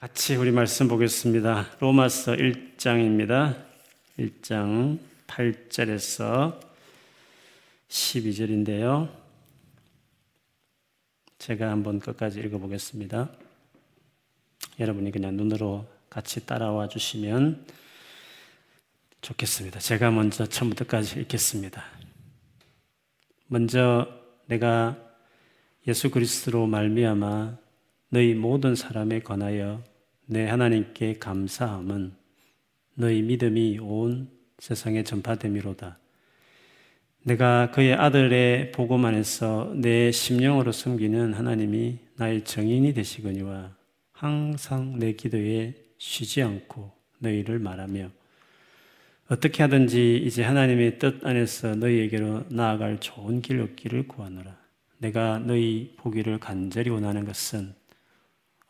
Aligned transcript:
같이 0.00 0.34
우리 0.34 0.50
말씀 0.50 0.88
보겠습니다. 0.88 1.76
로마서 1.78 2.32
1장입니다. 2.32 3.62
1장 4.18 4.98
8절에서 5.26 6.58
12절인데요. 7.86 9.14
제가 11.36 11.70
한번 11.70 12.00
끝까지 12.00 12.40
읽어보겠습니다. 12.40 13.30
여러분이 14.78 15.10
그냥 15.10 15.36
눈으로 15.36 15.86
같이 16.08 16.46
따라와 16.46 16.88
주시면 16.88 17.66
좋겠습니다. 19.20 19.80
제가 19.80 20.10
먼저 20.10 20.46
처음부터까지 20.46 21.20
읽겠습니다. 21.20 21.84
먼저 23.48 24.08
내가 24.46 24.96
예수 25.86 26.10
그리스도로 26.10 26.66
말미암아 26.66 27.58
너희 28.08 28.32
모든 28.32 28.74
사람에 28.74 29.20
관하여 29.20 29.89
내 30.30 30.46
하나님께 30.46 31.18
감사함은 31.18 32.12
너희 32.94 33.20
믿음이 33.20 33.80
온 33.80 34.30
세상에 34.60 35.02
전파됨이로다. 35.02 35.98
내가 37.24 37.72
그의 37.72 37.94
아들의 37.94 38.70
복음 38.70 39.06
안에서 39.06 39.72
내 39.74 40.12
심령으로 40.12 40.70
섬기는 40.70 41.34
하나님이 41.34 41.98
나의 42.14 42.44
정인이 42.44 42.94
되시거니와 42.94 43.74
항상 44.12 45.00
내 45.00 45.14
기도에 45.14 45.74
쉬지 45.98 46.42
않고 46.42 46.92
너희를 47.18 47.58
말하며 47.58 48.08
어떻게 49.30 49.64
하든지 49.64 50.22
이제 50.24 50.44
하나님의 50.44 51.00
뜻 51.00 51.26
안에서 51.26 51.74
너희에게로 51.74 52.44
나아갈 52.50 53.00
좋은 53.00 53.42
길 53.42 53.60
얻기를 53.62 54.06
구하노라. 54.06 54.56
내가 54.98 55.40
너희 55.40 55.96
보기를 55.96 56.38
간절히 56.38 56.90
원하는 56.90 57.24
것은 57.24 57.79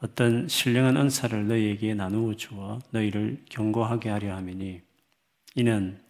어떤 0.02 0.48
신령한 0.48 0.96
은사를 0.96 1.46
너희에게 1.46 1.94
나누어 1.94 2.34
주어 2.34 2.78
너희를 2.90 3.44
경고하게 3.50 4.08
하려 4.08 4.34
함이니 4.34 4.80
이는 5.56 6.00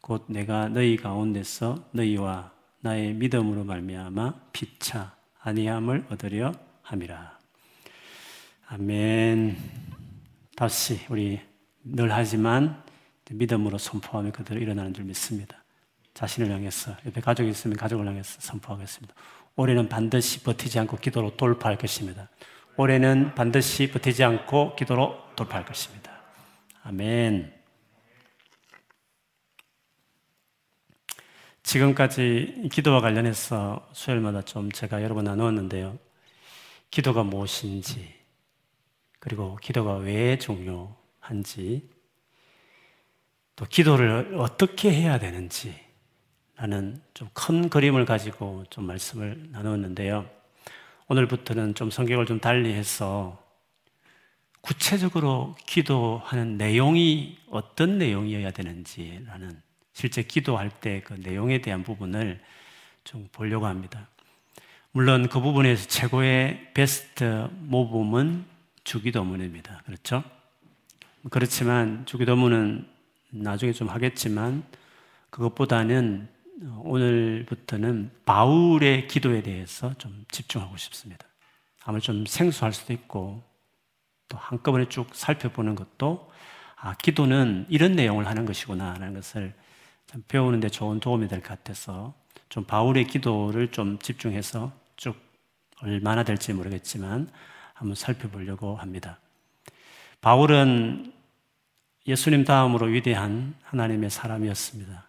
곧 0.00 0.24
내가 0.28 0.68
너희 0.68 0.96
가운데서 0.96 1.90
너희와 1.92 2.52
나의 2.80 3.12
믿음으로 3.14 3.64
말미암아 3.64 4.32
피차 4.52 5.16
아니함을 5.40 6.06
얻으려 6.08 6.52
함이라. 6.82 7.38
아멘. 8.68 9.56
다시 10.56 11.00
우리 11.10 11.40
늘 11.84 12.12
하지만 12.12 12.82
믿음으로 13.30 13.76
선포하며 13.76 14.32
그대로 14.32 14.60
일어나는 14.60 14.94
줄 14.94 15.04
믿습니다. 15.04 15.62
자신을 16.14 16.50
향해서 16.50 16.96
옆에 17.04 17.20
가족이 17.20 17.50
있으면 17.50 17.76
가족을 17.76 18.06
향해서 18.06 18.40
선포하겠습니다. 18.40 19.14
올해는 19.56 19.88
반드시 19.88 20.42
버티지 20.42 20.78
않고 20.78 20.96
기도로 20.96 21.36
돌파할 21.36 21.76
것입니다. 21.76 22.30
올해는 22.76 23.34
반드시 23.34 23.90
버티지 23.90 24.22
않고 24.22 24.76
기도로 24.76 25.16
돌파할 25.34 25.64
것입니다. 25.64 26.12
아멘. 26.82 27.54
지금까지 31.62 32.68
기도와 32.70 33.00
관련해서 33.00 33.88
수요일마다 33.92 34.42
좀 34.42 34.70
제가 34.70 35.02
여러 35.02 35.14
번 35.14 35.24
나누었는데요. 35.24 35.98
기도가 36.90 37.24
무엇인지, 37.24 38.14
그리고 39.18 39.56
기도가 39.56 39.96
왜 39.96 40.38
중요한지, 40.38 41.90
또 43.56 43.64
기도를 43.64 44.36
어떻게 44.38 44.92
해야 44.92 45.18
되는지, 45.18 45.74
라는 46.56 47.02
좀 47.14 47.28
큰 47.34 47.68
그림을 47.68 48.04
가지고 48.04 48.64
좀 48.70 48.84
말씀을 48.86 49.50
나누었는데요. 49.50 50.35
오늘부터는 51.08 51.74
좀 51.74 51.90
성경을 51.90 52.26
좀 52.26 52.40
달리해서 52.40 53.40
구체적으로 54.60 55.54
기도하는 55.64 56.56
내용이 56.56 57.38
어떤 57.48 57.98
내용이어야 57.98 58.50
되는지라는 58.50 59.62
실제 59.92 60.22
기도할 60.22 60.68
때 60.68 61.02
그 61.04 61.14
내용에 61.14 61.60
대한 61.60 61.84
부분을 61.84 62.40
좀 63.04 63.28
보려고 63.30 63.66
합니다. 63.66 64.08
물론 64.90 65.28
그 65.28 65.40
부분에서 65.40 65.86
최고의 65.88 66.72
베스트 66.74 67.48
모범은 67.60 68.44
주기도문입니다. 68.82 69.82
그렇죠? 69.86 70.24
그렇지만 71.30 72.04
주기도문은 72.06 72.88
나중에 73.30 73.72
좀 73.72 73.88
하겠지만 73.88 74.64
그것보다는 75.30 76.28
오늘부터는 76.84 78.10
바울의 78.24 79.08
기도에 79.08 79.42
대해서 79.42 79.92
좀 79.98 80.24
집중하고 80.30 80.76
싶습니다. 80.76 81.26
아무래도 81.84 82.06
좀 82.06 82.26
생소할 82.26 82.72
수도 82.72 82.92
있고 82.92 83.42
또 84.28 84.38
한꺼번에 84.38 84.88
쭉 84.88 85.08
살펴보는 85.14 85.74
것도 85.74 86.30
아, 86.76 86.94
기도는 86.94 87.66
이런 87.68 87.92
내용을 87.92 88.26
하는 88.26 88.44
것이구나 88.44 88.94
라는 88.94 89.14
것을 89.14 89.54
배우는데 90.28 90.68
좋은 90.68 91.00
도움이 91.00 91.28
될 91.28 91.40
것 91.40 91.48
같아서 91.48 92.14
좀 92.48 92.64
바울의 92.64 93.06
기도를 93.06 93.72
좀 93.72 93.98
집중해서 93.98 94.72
쭉 94.96 95.16
얼마나 95.82 96.22
될지 96.22 96.52
모르겠지만 96.52 97.30
한번 97.74 97.94
살펴보려고 97.94 98.76
합니다. 98.76 99.18
바울은 100.20 101.12
예수님 102.06 102.44
다음으로 102.44 102.86
위대한 102.86 103.54
하나님의 103.64 104.10
사람이었습니다. 104.10 105.05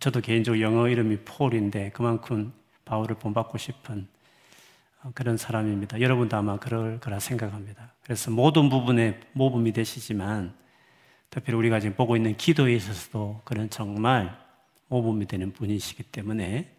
저도 0.00 0.20
개인적으로 0.20 0.60
영어 0.60 0.88
이름이 0.88 1.18
폴인데 1.24 1.90
그만큼 1.90 2.52
바울을 2.84 3.16
본받고 3.16 3.58
싶은 3.58 4.08
그런 5.14 5.36
사람입니다. 5.36 6.00
여러분도 6.00 6.36
아마 6.36 6.58
그럴 6.58 6.98
거라 6.98 7.20
생각합니다. 7.20 7.92
그래서 8.02 8.30
모든 8.30 8.68
부분에 8.68 9.20
모범이 9.32 9.72
되시지만 9.72 10.54
특별히 11.30 11.58
우리가 11.58 11.80
지금 11.80 11.94
보고 11.94 12.16
있는 12.16 12.36
기도에 12.36 12.74
있어서도 12.74 13.42
그런 13.44 13.70
정말 13.70 14.36
모범이 14.88 15.26
되는 15.26 15.52
분이시기 15.52 16.04
때문에 16.04 16.72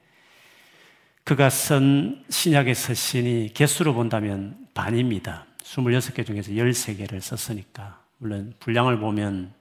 그가 1.23 1.49
쓴 1.49 2.23
신약의 2.29 2.73
서신이 2.73 3.51
개수로 3.53 3.93
본다면 3.93 4.67
반입니다. 4.73 5.45
26개 5.59 6.25
중에서 6.25 6.51
13개를 6.51 7.19
썼으니까. 7.19 8.01
물론 8.17 8.53
분량을 8.59 8.99
보면 8.99 9.53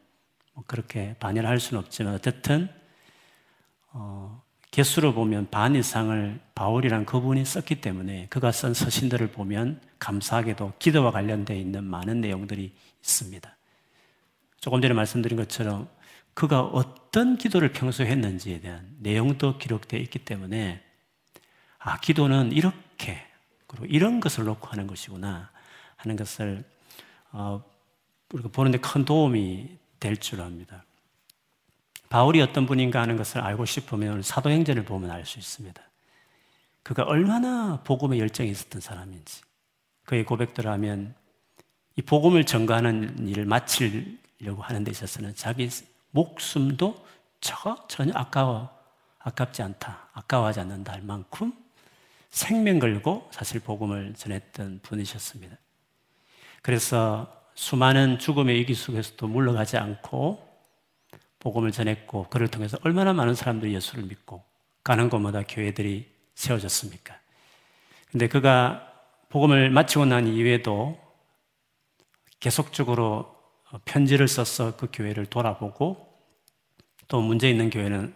뭐 0.55 0.65
그렇게 0.67 1.17
반이라 1.19 1.59
수는 1.59 1.83
없지만 1.83 2.15
어쨌든 2.15 2.69
어, 3.99 4.43
개수로 4.71 5.15
보면 5.15 5.49
반 5.51 5.75
이상을 5.75 6.39
바울이란 6.55 7.07
그분이 7.07 7.45
썼기 7.47 7.81
때문에 7.81 8.27
그가 8.29 8.53
쓴 8.53 8.75
서신들을 8.75 9.29
보면 9.33 9.81
감사하게도 9.99 10.75
기도와 10.79 11.11
관련되어 11.13 11.57
있는 11.57 11.83
많은 11.85 12.21
내용들이 12.21 12.75
있습니다. 13.01 13.57
조금 14.61 14.83
전에 14.83 14.93
말씀드린 14.93 15.39
것처럼 15.39 15.89
그가 16.35 16.61
어떤 16.61 17.39
기도를 17.39 17.73
평소에 17.73 18.07
했는지에 18.07 18.61
대한 18.61 18.95
내용도 18.99 19.57
기록되어 19.57 19.99
있기 20.01 20.19
때문에 20.27 20.83
아, 21.79 21.99
기도는 22.01 22.53
이렇게 22.53 23.23
그리고 23.67 23.87
이런 23.87 24.21
것을 24.21 24.45
놓고 24.45 24.67
하는 24.69 24.87
것이구나 24.87 25.51
하는 25.97 26.17
것을 26.17 26.65
어, 27.33 27.65
우리가 28.33 28.51
보는데 28.51 28.79
큰 28.79 29.07
도움이 29.07 29.79
될 29.99 30.17
줄 30.17 30.43
압니다. 30.43 30.85
바울이 32.09 32.41
어떤 32.41 32.67
분인가 32.67 33.01
하는 33.01 33.17
것을 33.17 33.41
알고 33.41 33.65
싶으면 33.65 34.23
사도행전을 34.23 34.85
보면 34.85 35.11
알 35.11 35.25
수 35.25 35.39
있습니다. 35.39 35.83
그가 36.83 37.03
얼마나 37.03 37.81
복음에 37.83 38.19
열정이 38.19 38.49
있었던 38.51 38.81
사람인지 38.81 39.43
그의 40.05 40.25
고백들을 40.25 40.71
하면 40.71 41.15
이 41.97 42.03
복음을 42.03 42.45
전가하는 42.45 43.27
일을 43.27 43.45
마치려고 43.45 44.63
하는 44.63 44.85
데 44.85 44.93
있어서는 44.93 45.35
자기 45.35 45.69
목숨도 46.13 47.05
전혀 47.41 48.13
아까워, 48.15 48.71
아깝지 49.19 49.63
않다, 49.63 50.09
아까워하지 50.13 50.61
않는다 50.61 50.93
할 50.93 51.03
만큼 51.03 51.53
생명 52.31 52.79
걸고 52.79 53.29
사실 53.33 53.61
복음을 53.61 54.15
전했던 54.15 54.81
분이셨습니다. 54.83 55.57
그래서 56.63 57.33
수많은 57.55 58.19
죽음의 58.19 58.55
위기 58.57 58.75
속에서도 58.75 59.27
물러가지 59.27 59.77
않고 59.77 60.46
복음을 61.39 61.73
전했고 61.73 62.29
그를 62.29 62.49
통해서 62.49 62.79
얼마나 62.83 63.13
많은 63.13 63.35
사람들이 63.35 63.75
예수를 63.75 64.05
믿고 64.05 64.45
가는 64.83 65.09
곳마다 65.09 65.43
교회들이 65.43 66.11
세워졌습니까? 66.35 67.19
근데 68.11 68.29
그가 68.29 68.93
복음을 69.29 69.71
마치고 69.71 70.07
난 70.07 70.27
이후에도 70.27 70.99
계속적으로 72.41 73.35
편지를 73.85 74.29
써서 74.29 74.77
그 74.77 74.89
교회를 74.93 75.27
돌아보고 75.27 76.07
또 77.09 77.21
문제 77.21 77.51
있는 77.51 77.71
교회는 77.71 78.15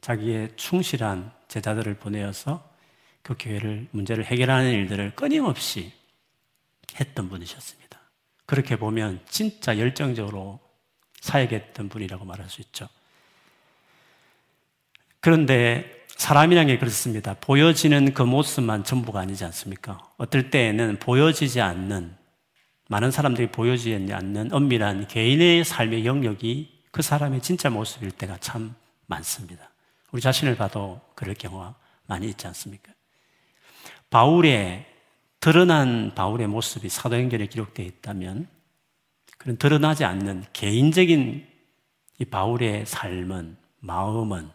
자기의 0.00 0.50
충실한 0.56 1.32
제자들을 1.48 1.94
보내어서 1.94 2.68
그 3.22 3.34
교회를 3.38 3.88
문제를 3.90 4.24
해결하는 4.24 4.72
일들을 4.72 5.14
끊임없이 5.16 5.92
했던 6.98 7.28
분이셨습니다. 7.28 8.00
그렇게 8.46 8.76
보면 8.76 9.20
진짜 9.28 9.78
열정적으로 9.78 10.60
사역했던 11.26 11.88
분이라고 11.88 12.24
말할 12.24 12.48
수 12.48 12.60
있죠. 12.62 12.88
그런데 15.20 16.04
사람이라는 16.08 16.68
게 16.68 16.78
그렇습니다. 16.78 17.34
보여지는 17.40 18.14
그 18.14 18.22
모습만 18.22 18.84
전부가 18.84 19.20
아니지 19.20 19.44
않습니까? 19.44 19.98
어떨 20.16 20.50
때에는 20.50 20.98
보여지지 20.98 21.60
않는 21.60 22.16
많은 22.88 23.10
사람들이 23.10 23.48
보여지지 23.48 24.12
않는 24.12 24.52
엄밀한 24.52 25.08
개인의 25.08 25.64
삶의 25.64 26.06
영역이 26.06 26.82
그 26.92 27.02
사람의 27.02 27.42
진짜 27.42 27.68
모습일 27.68 28.12
때가 28.12 28.38
참 28.38 28.74
많습니다. 29.06 29.70
우리 30.12 30.22
자신을 30.22 30.56
봐도 30.56 31.00
그럴 31.14 31.34
경우가 31.34 31.74
많이 32.06 32.28
있지 32.28 32.46
않습니까? 32.46 32.92
바울의 34.08 34.86
드러난 35.40 36.12
바울의 36.14 36.46
모습이 36.46 36.88
사도행전에 36.88 37.46
기록되어 37.46 37.84
있다면 37.84 38.48
그런 39.36 39.56
드러나지 39.56 40.04
않는 40.04 40.44
개인적인 40.52 41.46
이 42.18 42.24
바울의 42.24 42.86
삶은 42.86 43.56
마음은 43.80 44.50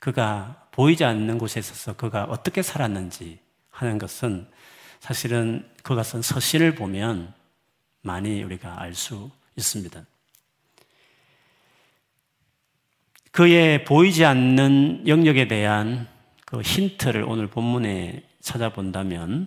그가 0.00 0.68
보이지 0.72 1.04
않는 1.04 1.38
곳에 1.38 1.60
있어서 1.60 1.94
그가 1.94 2.24
어떻게 2.24 2.62
살았는지 2.62 3.38
하는 3.70 3.98
것은 3.98 4.48
사실은 5.00 5.68
그가 5.82 6.02
쓴 6.02 6.22
서신을 6.22 6.74
보면 6.74 7.32
많이 8.02 8.42
우리가 8.42 8.80
알 8.80 8.94
수 8.94 9.30
있습니다. 9.56 10.04
그의 13.32 13.84
보이지 13.84 14.24
않는 14.24 15.06
영역에 15.06 15.48
대한 15.48 16.08
그 16.44 16.60
힌트를 16.60 17.22
오늘 17.22 17.46
본문에 17.46 18.24
찾아본다면 18.40 19.46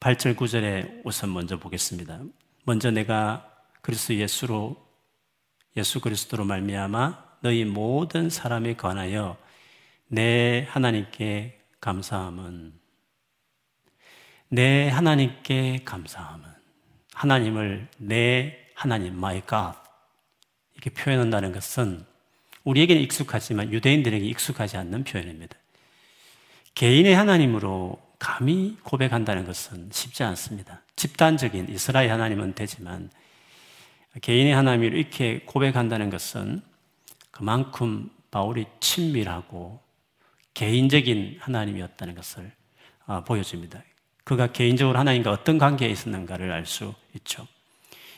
8절 0.00 0.36
9절에 0.36 1.02
우선 1.04 1.32
먼저 1.32 1.58
보겠습니다. 1.58 2.20
먼저 2.64 2.90
내가 2.90 3.50
그리스도 3.82 4.14
예수로 4.14 4.82
예수 5.76 6.00
그리스도로 6.00 6.44
말미암아 6.44 7.24
너희 7.40 7.64
모든 7.64 8.30
사람에 8.30 8.74
관하여 8.74 9.36
내 10.08 10.66
하나님께 10.70 11.60
감사함은 11.80 12.72
내 14.48 14.88
하나님께 14.88 15.82
감사함은 15.84 16.44
하나님을 17.12 17.88
내 17.98 18.58
하나님 18.74 19.14
my 19.14 19.42
God 19.48 19.78
이렇게 20.74 20.90
표현한다는 20.90 21.52
것은 21.52 22.06
우리에게는 22.64 23.02
익숙하지만 23.02 23.72
유대인들에게 23.72 24.24
익숙하지 24.24 24.78
않는 24.78 25.04
표현입니다. 25.04 25.56
개인의 26.74 27.14
하나님으로 27.14 28.00
감히 28.18 28.78
고백한다는 28.82 29.44
것은 29.44 29.90
쉽지 29.92 30.22
않습니다. 30.22 30.83
집단적인 30.96 31.68
이스라엘 31.70 32.10
하나님은 32.10 32.54
되지만 32.54 33.10
개인의 34.20 34.54
하나님을 34.54 34.94
이렇게 34.94 35.40
고백한다는 35.40 36.10
것은 36.10 36.62
그만큼 37.30 38.10
바울이 38.30 38.66
친밀하고 38.80 39.80
개인적인 40.54 41.38
하나님이었다는 41.40 42.14
것을 42.14 42.52
아, 43.06 43.24
보여줍니다. 43.24 43.82
그가 44.22 44.52
개인적으로 44.52 44.98
하나님과 44.98 45.30
어떤 45.30 45.58
관계에 45.58 45.88
있었는가를 45.90 46.50
알 46.50 46.64
수 46.64 46.94
있죠. 47.16 47.46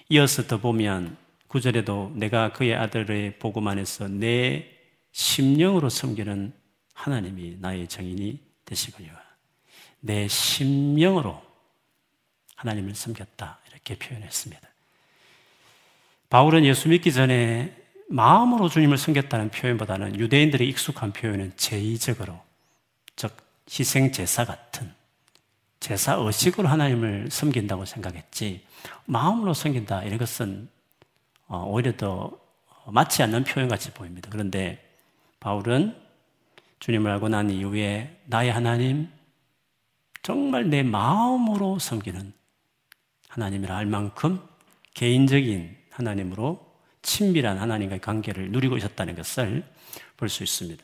이어서 0.08 0.46
더 0.46 0.58
보면 0.58 1.16
구절에도 1.48 2.12
내가 2.14 2.52
그의 2.52 2.74
아들의 2.74 3.38
복음 3.38 3.66
안에서 3.66 4.06
내 4.08 4.70
심령으로 5.12 5.88
섬기는 5.88 6.52
하나님이 6.94 7.56
나의 7.58 7.88
정인이 7.88 8.38
되시거니와 8.64 9.14
내 10.00 10.28
심령으로 10.28 11.42
하나님을 12.56 12.94
섬겼다 12.94 13.58
이렇게 13.70 13.96
표현했습니다. 13.96 14.68
바울은 16.28 16.64
예수 16.64 16.88
믿기 16.88 17.12
전에 17.12 17.74
마음으로 18.08 18.68
주님을 18.68 18.98
섬겼다는 18.98 19.50
표현보다는 19.50 20.18
유대인들의 20.18 20.68
익숙한 20.68 21.12
표현은 21.12 21.52
제의적으로 21.56 22.40
즉 23.14 23.36
희생 23.70 24.12
제사 24.12 24.44
같은 24.44 24.92
제사 25.80 26.14
의식으로 26.14 26.68
하나님을 26.68 27.30
섬긴다고 27.30 27.84
생각했지 27.84 28.64
마음으로 29.04 29.54
섬긴다 29.54 30.02
이런 30.04 30.18
것은 30.18 30.68
어, 31.48 31.64
오히려 31.68 31.96
더 31.96 32.38
맞지 32.86 33.22
않는 33.24 33.44
표현 33.44 33.68
같이 33.68 33.92
보입니다. 33.92 34.28
그런데 34.30 34.82
바울은 35.40 35.96
주님을 36.80 37.10
알고 37.12 37.28
난 37.28 37.50
이후에 37.50 38.20
나의 38.26 38.52
하나님 38.52 39.10
정말 40.22 40.70
내 40.70 40.82
마음으로 40.82 41.78
섬기는 41.78 42.32
하나님이라 43.36 43.76
할 43.76 43.86
만큼 43.86 44.40
개인적인 44.94 45.76
하나님으로 45.90 46.64
친밀한 47.02 47.58
하나님과의 47.58 48.00
관계를 48.00 48.50
누리고 48.50 48.76
있었다는 48.78 49.14
것을 49.14 49.62
볼 50.16 50.28
수 50.28 50.42
있습니다. 50.42 50.82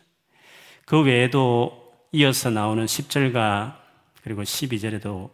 그 0.84 1.02
외에도 1.02 1.92
이어서 2.12 2.50
나오는 2.50 2.84
10절과 2.84 3.76
그리고 4.22 4.42
12절에도 4.42 5.30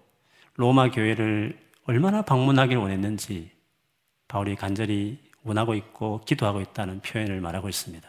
로마 0.55 0.91
교회를 0.91 1.59
얼마나 1.87 2.23
방문하기를 2.23 2.81
원했는지 2.81 3.51
바울이 4.29 4.55
간절히 4.55 5.19
원하고 5.43 5.75
있고 5.75 6.21
기도하고 6.25 6.61
있다는 6.61 7.01
표현을 7.01 7.41
말하고 7.41 7.69
있습니다. 7.69 8.09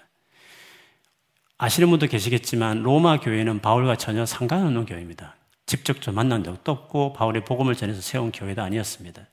아시는 1.58 1.90
분도 1.90 2.08
계시겠지만 2.08 2.84
로마 2.84 3.20
교회는 3.20 3.60
바울과 3.60 3.96
전혀 3.96 4.26
상관없는 4.26 4.86
교회입니다. 4.86 5.36
직접적 5.70 6.16
만난 6.16 6.44
적도 6.44 6.72
없고 6.72 7.14
바울의 7.14 7.46
복음을 7.46 7.76
전해서 7.76 8.02
세운 8.02 8.32
교회도 8.32 8.60
아니었습니다. 8.60 9.28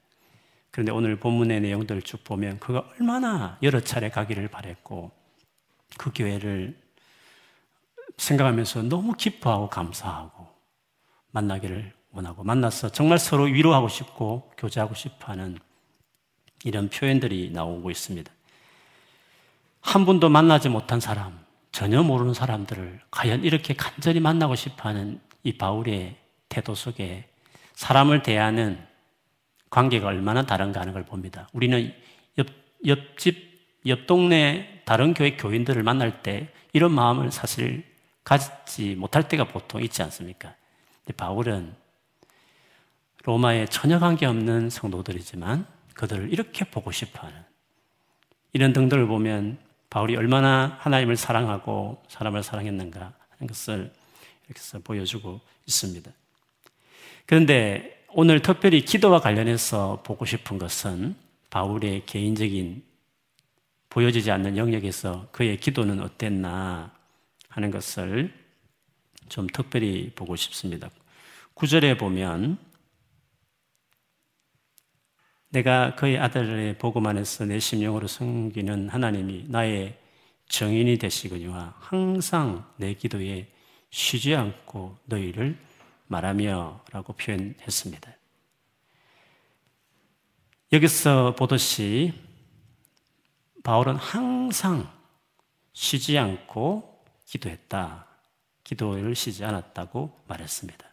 그런데 0.70 0.92
오늘 0.92 1.18
본문의 1.18 1.62
내용들을 1.62 2.02
쭉 2.02 2.22
보면 2.24 2.60
그가 2.60 2.86
얼마나 2.92 3.56
여러 3.62 3.80
차례 3.80 4.10
가기를 4.10 4.48
바랬고 4.48 5.10
그 5.96 6.12
교회를 6.14 6.78
생각하면서 8.18 8.82
너무 8.82 9.14
기뻐하고 9.14 9.70
감사하고 9.70 10.46
만나기를 11.30 11.94
원하고 12.10 12.44
만나서 12.44 12.90
정말 12.90 13.18
서로 13.18 13.44
위로하고 13.44 13.88
싶고 13.88 14.52
교제하고 14.58 14.94
싶어 14.94 15.32
하는 15.32 15.58
이런 16.64 16.90
표현들이 16.90 17.50
나오고 17.50 17.90
있습니다. 17.90 18.30
한 19.80 20.04
분도 20.04 20.28
만나지 20.28 20.68
못한 20.68 21.00
사람, 21.00 21.38
전혀 21.72 22.02
모르는 22.02 22.34
사람들을 22.34 23.00
과연 23.10 23.42
이렇게 23.42 23.72
간절히 23.72 24.20
만나고 24.20 24.54
싶어 24.54 24.90
하는 24.90 25.18
이 25.42 25.56
바울의 25.56 26.25
태도 26.48 26.74
속에 26.74 27.28
사람을 27.74 28.22
대하는 28.22 28.78
관계가 29.70 30.08
얼마나 30.08 30.46
다른가 30.46 30.80
하는 30.80 30.92
걸 30.92 31.04
봅니다. 31.04 31.48
우리는 31.52 31.92
옆, 32.38 32.46
옆집, 32.86 33.60
옆 33.86 34.06
동네 34.06 34.82
다른 34.84 35.14
교회 35.14 35.36
교인들을 35.36 35.82
만날 35.82 36.22
때 36.22 36.52
이런 36.72 36.92
마음을 36.92 37.30
사실 37.30 37.84
가지지 38.24 38.94
못할 38.96 39.28
때가 39.28 39.44
보통 39.44 39.82
있지 39.82 40.02
않습니까? 40.02 40.54
바울은 41.16 41.74
로마에 43.24 43.66
전혀 43.66 43.98
관계없는 43.98 44.70
성도들이지만 44.70 45.66
그들을 45.94 46.32
이렇게 46.32 46.64
보고 46.64 46.92
싶어 46.92 47.26
하는 47.26 47.42
이런 48.52 48.72
등들을 48.72 49.06
보면 49.06 49.58
바울이 49.90 50.16
얼마나 50.16 50.76
하나님을 50.80 51.16
사랑하고 51.16 52.02
사람을 52.08 52.42
사랑했는가 52.42 53.00
하는 53.00 53.46
것을 53.46 53.92
이렇게 54.48 54.78
보여주고 54.82 55.40
있습니다. 55.66 56.10
그런데 57.26 58.04
오늘 58.08 58.40
특별히 58.40 58.82
기도와 58.82 59.20
관련해서 59.20 60.02
보고 60.04 60.24
싶은 60.24 60.58
것은 60.58 61.16
바울의 61.50 62.06
개인적인 62.06 62.84
보여지지 63.90 64.30
않는 64.30 64.56
영역에서 64.56 65.28
그의 65.32 65.58
기도는 65.58 66.00
어땠나 66.00 66.92
하는 67.48 67.70
것을 67.70 68.32
좀 69.28 69.46
특별히 69.48 70.12
보고 70.14 70.36
싶습니다. 70.36 70.88
구절에 71.54 71.96
보면 71.96 72.58
내가 75.48 75.94
그의 75.94 76.18
아들의 76.18 76.78
복음 76.78 77.06
안에서 77.06 77.46
내 77.46 77.58
심령으로 77.58 78.06
섬기는 78.06 78.88
하나님이 78.88 79.46
나의 79.48 79.98
정인이 80.48 80.98
되시거니와 80.98 81.74
항상 81.78 82.70
내 82.76 82.94
기도에 82.94 83.48
쉬지 83.90 84.34
않고 84.34 84.98
너희를 85.06 85.56
말하며 86.06 86.84
라고 86.92 87.12
표현했습니다. 87.12 88.12
여기서 90.72 91.34
보듯이 91.36 92.12
바울은 93.62 93.96
항상 93.96 94.92
쉬지 95.72 96.18
않고 96.18 97.04
기도했다. 97.26 98.06
기도를 98.64 99.14
쉬지 99.14 99.44
않았다고 99.44 100.18
말했습니다. 100.26 100.86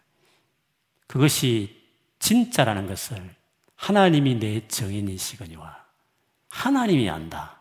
그것이 1.06 1.82
진짜라는 2.18 2.86
것을 2.86 3.34
하나님이 3.76 4.36
내 4.36 4.66
정인이시거니와 4.68 5.84
하나님이 6.48 7.10
안다. 7.10 7.60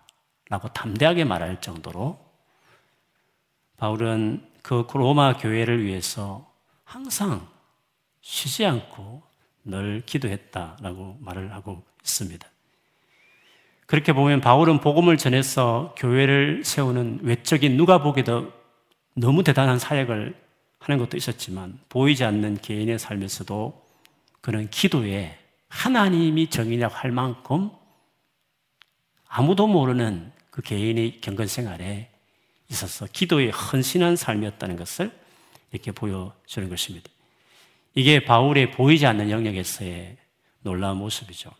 라고 0.49 0.67
담대하게 0.67 1.25
말할 1.25 1.61
정도로 1.61 2.23
바울은 3.77 4.51
그 4.61 4.85
로마 4.93 5.37
교회를 5.37 5.83
위해서 5.83 6.52
항상 6.93 7.47
쉬지 8.21 8.67
않고 8.67 9.23
늘 9.63 10.03
기도했다라고 10.05 11.17
말을 11.21 11.51
하고 11.51 11.83
있습니다. 12.03 12.47
그렇게 13.87 14.13
보면 14.13 14.41
바울은 14.41 14.79
복음을 14.79 15.17
전해서 15.17 15.95
교회를 15.97 16.63
세우는 16.63 17.21
외적인 17.23 17.77
누가 17.77 18.03
보기도 18.03 18.53
너무 19.15 19.43
대단한 19.43 19.79
사역을 19.79 20.39
하는 20.77 20.99
것도 20.99 21.17
있었지만 21.17 21.79
보이지 21.89 22.25
않는 22.25 22.59
개인의 22.61 22.99
삶에서도 22.99 23.87
그는 24.41 24.69
기도에 24.69 25.39
하나님이 25.69 26.51
정인이라고 26.51 26.93
할 26.93 27.11
만큼 27.11 27.71
아무도 29.27 29.65
모르는 29.65 30.31
그 30.51 30.61
개인의 30.61 31.21
경건 31.21 31.47
생활에 31.47 32.11
있어서 32.69 33.07
기도에 33.11 33.49
헌신한 33.49 34.15
삶이었다는 34.15 34.75
것을 34.75 35.22
이렇게 35.73 35.91
보여주는 35.91 36.69
것입니다. 36.69 37.09
이게 37.95 38.23
바울의 38.23 38.71
보이지 38.71 39.05
않는 39.05 39.29
영역에서의 39.29 40.17
놀라운 40.61 40.97
모습이죠. 40.97 41.51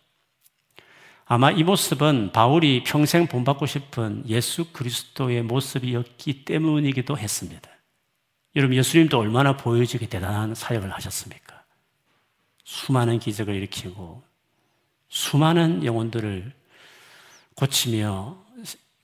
아마 1.26 1.52
이 1.52 1.64
모습은 1.64 2.32
바울이 2.32 2.84
평생 2.84 3.28
본받고 3.28 3.66
싶은 3.66 4.24
예수 4.28 4.72
그리스도의 4.72 5.42
모습이었기 5.44 6.46
때문이기도 6.46 7.18
했습니다. 7.18 7.70
여러분, 8.56 8.78
예수님도 8.78 9.18
얼마나 9.18 9.58
보여지게 9.58 10.08
대단한 10.08 10.54
사역을 10.54 10.94
하셨습니까? 10.94 11.64
수많은 12.64 13.20
기적을 13.20 13.56
일으키고, 13.56 14.22
수많은 15.10 15.84
영혼들을 15.84 16.54
고치며 17.56 18.38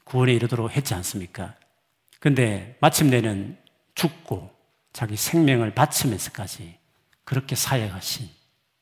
구원에 0.04 0.34
이르도록 0.34 0.76
했지 0.76 0.94
않습니까? 0.94 1.56
근데 2.20 2.78
마침내는 2.80 3.58
죽고 3.96 4.59
자기 5.00 5.16
생명을 5.16 5.74
바치면서까지 5.76 6.78
그렇게 7.24 7.56
사역하신, 7.56 8.28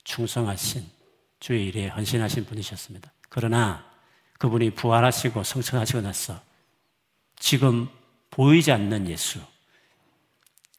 충성하신, 0.03 0.83
주의 1.39 1.67
일에 1.67 1.89
헌신하신 1.89 2.45
분이셨습니다. 2.45 3.13
그러나 3.29 3.85
그분이 4.39 4.71
부활하시고 4.71 5.43
성천하시고 5.43 6.01
나서 6.01 6.41
지금 7.35 7.87
보이지 8.31 8.71
않는 8.71 9.07
예수, 9.09 9.39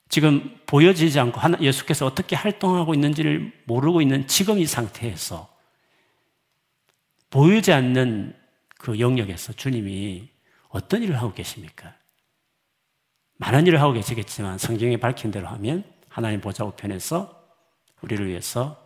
지금 0.08 0.58
보여지지 0.66 1.20
않고 1.20 1.40
예수께서 1.62 2.04
어떻게 2.04 2.34
활동하고 2.34 2.92
있는지를 2.94 3.62
모르고 3.64 4.02
있는 4.02 4.26
지금 4.26 4.58
이 4.58 4.66
상태에서 4.66 5.48
보이지 7.30 7.72
않는 7.72 8.34
그 8.76 8.98
영역에서 8.98 9.52
주님이 9.52 10.30
어떤 10.70 11.04
일을 11.04 11.16
하고 11.16 11.32
계십니까? 11.32 11.94
많은 13.38 13.66
일을 13.66 13.80
하고 13.80 13.92
계시겠지만 13.92 14.58
성경에 14.58 14.96
밝힌 14.96 15.30
대로 15.30 15.48
하면 15.48 15.84
하나님 16.08 16.40
보좌 16.40 16.64
우편에서 16.64 17.36
우리를 18.02 18.26
위해서 18.26 18.76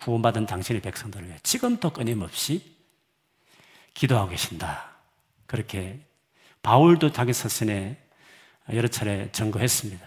구원받은 0.00 0.46
당신의 0.46 0.82
백성들을 0.82 1.26
위해 1.26 1.38
지금도 1.42 1.90
끊임없이 1.90 2.76
기도하고 3.94 4.30
계신다. 4.30 4.90
그렇게 5.46 6.00
바울도 6.62 7.12
자기 7.12 7.32
서신에 7.32 7.98
여러 8.72 8.86
차례 8.86 9.30
증거했습니다. 9.32 10.06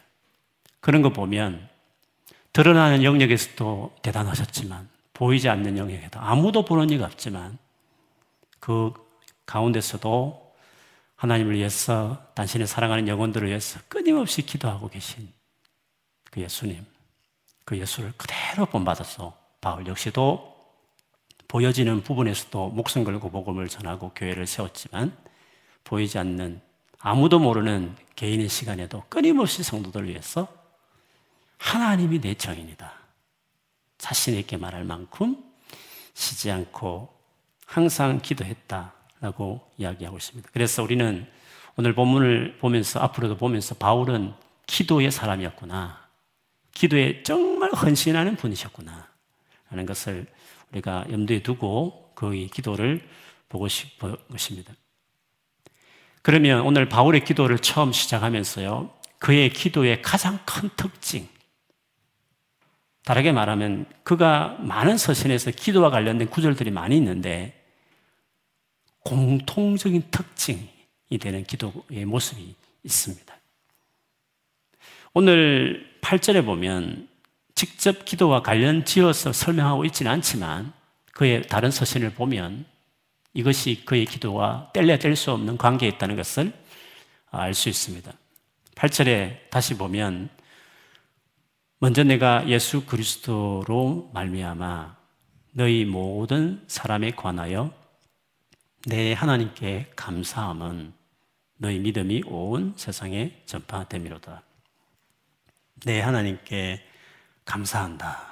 그런 0.80 1.02
거 1.02 1.12
보면 1.12 1.68
드러나는 2.54 3.04
영역에서도 3.04 3.96
대단하셨지만 4.02 4.90
보이지 5.14 5.50
않는 5.50 5.78
영역에도 5.78 6.20
아무도 6.20 6.64
보는 6.64 6.90
이가 6.90 7.06
없지만 7.06 7.58
그 8.60 8.94
가운데서도 9.46 10.41
하나님을 11.22 11.54
위해서 11.54 12.20
당신의 12.34 12.66
사랑하는 12.66 13.08
영혼들을 13.08 13.48
위해서 13.48 13.80
끊임없이 13.88 14.42
기도하고 14.42 14.90
계신 14.90 15.32
그 16.32 16.42
예수님, 16.42 16.84
그 17.64 17.78
예수를 17.78 18.12
그대로 18.18 18.66
본받아서 18.66 19.38
바울 19.62 19.86
역시도 19.86 20.52
보여지는 21.48 22.02
부분에서도 22.02 22.70
목숨 22.70 23.04
걸고 23.04 23.30
복음을 23.30 23.70
전하고 23.70 24.14
교회를 24.16 24.48
세웠지만 24.48 25.16
보이지 25.84 26.18
않는 26.18 26.60
아무도 26.98 27.38
모르는 27.38 27.96
개인의 28.16 28.50
시간에도 28.50 29.04
끊임없이 29.08 29.62
성도들을 29.62 30.08
위해서 30.08 30.48
하나님이 31.60 32.20
내 32.20 32.34
정인이다. 32.34 32.92
자신 34.00 34.34
있게 34.40 34.58
말할 34.58 34.86
만큼 34.86 35.38
쉬지 36.16 36.50
않고 36.50 37.16
항상 37.68 38.22
기도했다 38.24 39.01
라고 39.22 39.62
이야기하고 39.78 40.18
있습니다. 40.18 40.50
그래서 40.52 40.84
우리는 40.84 41.26
오늘 41.78 41.94
본문을 41.94 42.58
보면서 42.58 43.00
앞으로도 43.00 43.38
보면서 43.38 43.76
바울은 43.76 44.34
기도의 44.66 45.12
사람이었구나. 45.12 46.02
기도에 46.74 47.24
정말 47.24 47.72
헌신하는 47.72 48.36
분이셨구나. 48.36 49.08
라는 49.70 49.86
것을 49.86 50.26
우리가 50.72 51.06
염두에 51.10 51.44
두고 51.44 52.12
그의 52.16 52.48
기도를 52.48 53.08
보고 53.48 53.68
싶은 53.68 54.16
것입니다. 54.30 54.74
그러면 56.24 56.62
오늘 56.62 56.90
바울의 56.90 57.24
기도를 57.24 57.60
처음 57.60 57.92
시작하면서요, 57.92 58.92
그의 59.20 59.50
기도의 59.50 60.02
가장 60.02 60.40
큰 60.46 60.70
특징, 60.76 61.28
다르게 63.06 63.32
말하면 63.32 63.86
그가 64.04 64.58
많은 64.60 64.98
서신에서 64.98 65.52
기도와 65.52 65.90
관련된 65.90 66.30
구절들이 66.30 66.72
많이 66.72 66.96
있는데 66.98 67.61
공통적인 69.04 70.04
특징이 70.12 71.18
되는 71.20 71.44
기도의 71.44 72.06
모습이 72.06 72.56
있습니다. 72.84 73.36
오늘 75.14 75.98
8절에 76.02 76.46
보면 76.46 77.08
직접 77.56 78.06
기도와 78.06 78.42
관련 78.42 78.86
지어서 78.86 79.34
설명하고 79.34 79.86
있지는 79.86 80.12
않지만 80.12 80.74
그의 81.14 81.44
다른 81.44 81.70
서신을 81.70 82.14
보면 82.14 82.66
이것이 83.34 83.84
그의 83.86 84.06
기도와 84.06 84.72
뗄래야 84.74 84.98
뗄 85.00 85.16
수 85.16 85.32
없는 85.32 85.58
관계에 85.58 85.90
있다는 85.90 86.16
것을 86.16 86.54
알 87.32 87.54
수 87.54 87.70
있습니다. 87.70 88.12
8절에 88.76 89.50
다시 89.50 89.78
보면 89.78 90.30
먼저 91.80 92.04
내가 92.04 92.48
예수 92.48 92.86
그리스도로 92.86 94.12
말미암아 94.14 94.96
너희 95.54 95.86
모든 95.86 96.64
사람에 96.68 97.12
관하여 97.12 97.74
내 98.88 99.14
하나님께 99.14 99.92
감사함은 99.96 100.94
너희 101.58 101.80
믿음이 101.80 102.24
온 102.26 102.74
세상에 102.76 103.42
전파됨이로다. 103.46 104.42
내 105.86 106.02
하나님께 106.02 106.84
감사한다. 107.46 108.32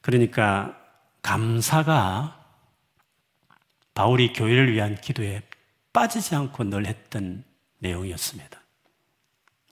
그러니까 0.00 0.76
감사가 1.22 2.40
바울이 3.92 4.32
교회를 4.32 4.72
위한 4.72 4.94
기도에 4.94 5.42
빠지지 5.92 6.34
않고 6.34 6.64
늘 6.64 6.86
했던 6.86 7.44
내용이었습니다. 7.78 8.58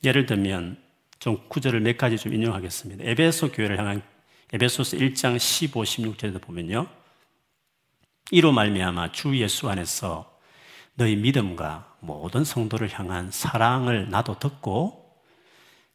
예를 0.05 0.27
들면 0.27 0.83
좀 1.19 1.49
구절을 1.49 1.81
몇 1.81 1.97
가지 1.97 2.19
좀 2.19 2.35
인용하겠습니다. 2.35 3.05
에베소 3.05 3.53
교회를 3.53 3.79
향한 3.79 4.03
에베소서 4.53 4.99
1장 4.99 5.39
15, 5.39 5.83
16절에도 5.83 6.41
보면요. 6.43 6.98
이로 8.31 8.53
말미암아 8.53 9.13
주 9.13 9.37
예수 9.39 9.71
안에서 9.71 10.39
너희 10.95 11.17
믿음과 11.17 11.97
모든 12.01 12.45
성도를 12.45 12.93
향한 12.99 13.31
사랑을 13.31 14.11
나도 14.11 14.39
듣고 14.39 15.23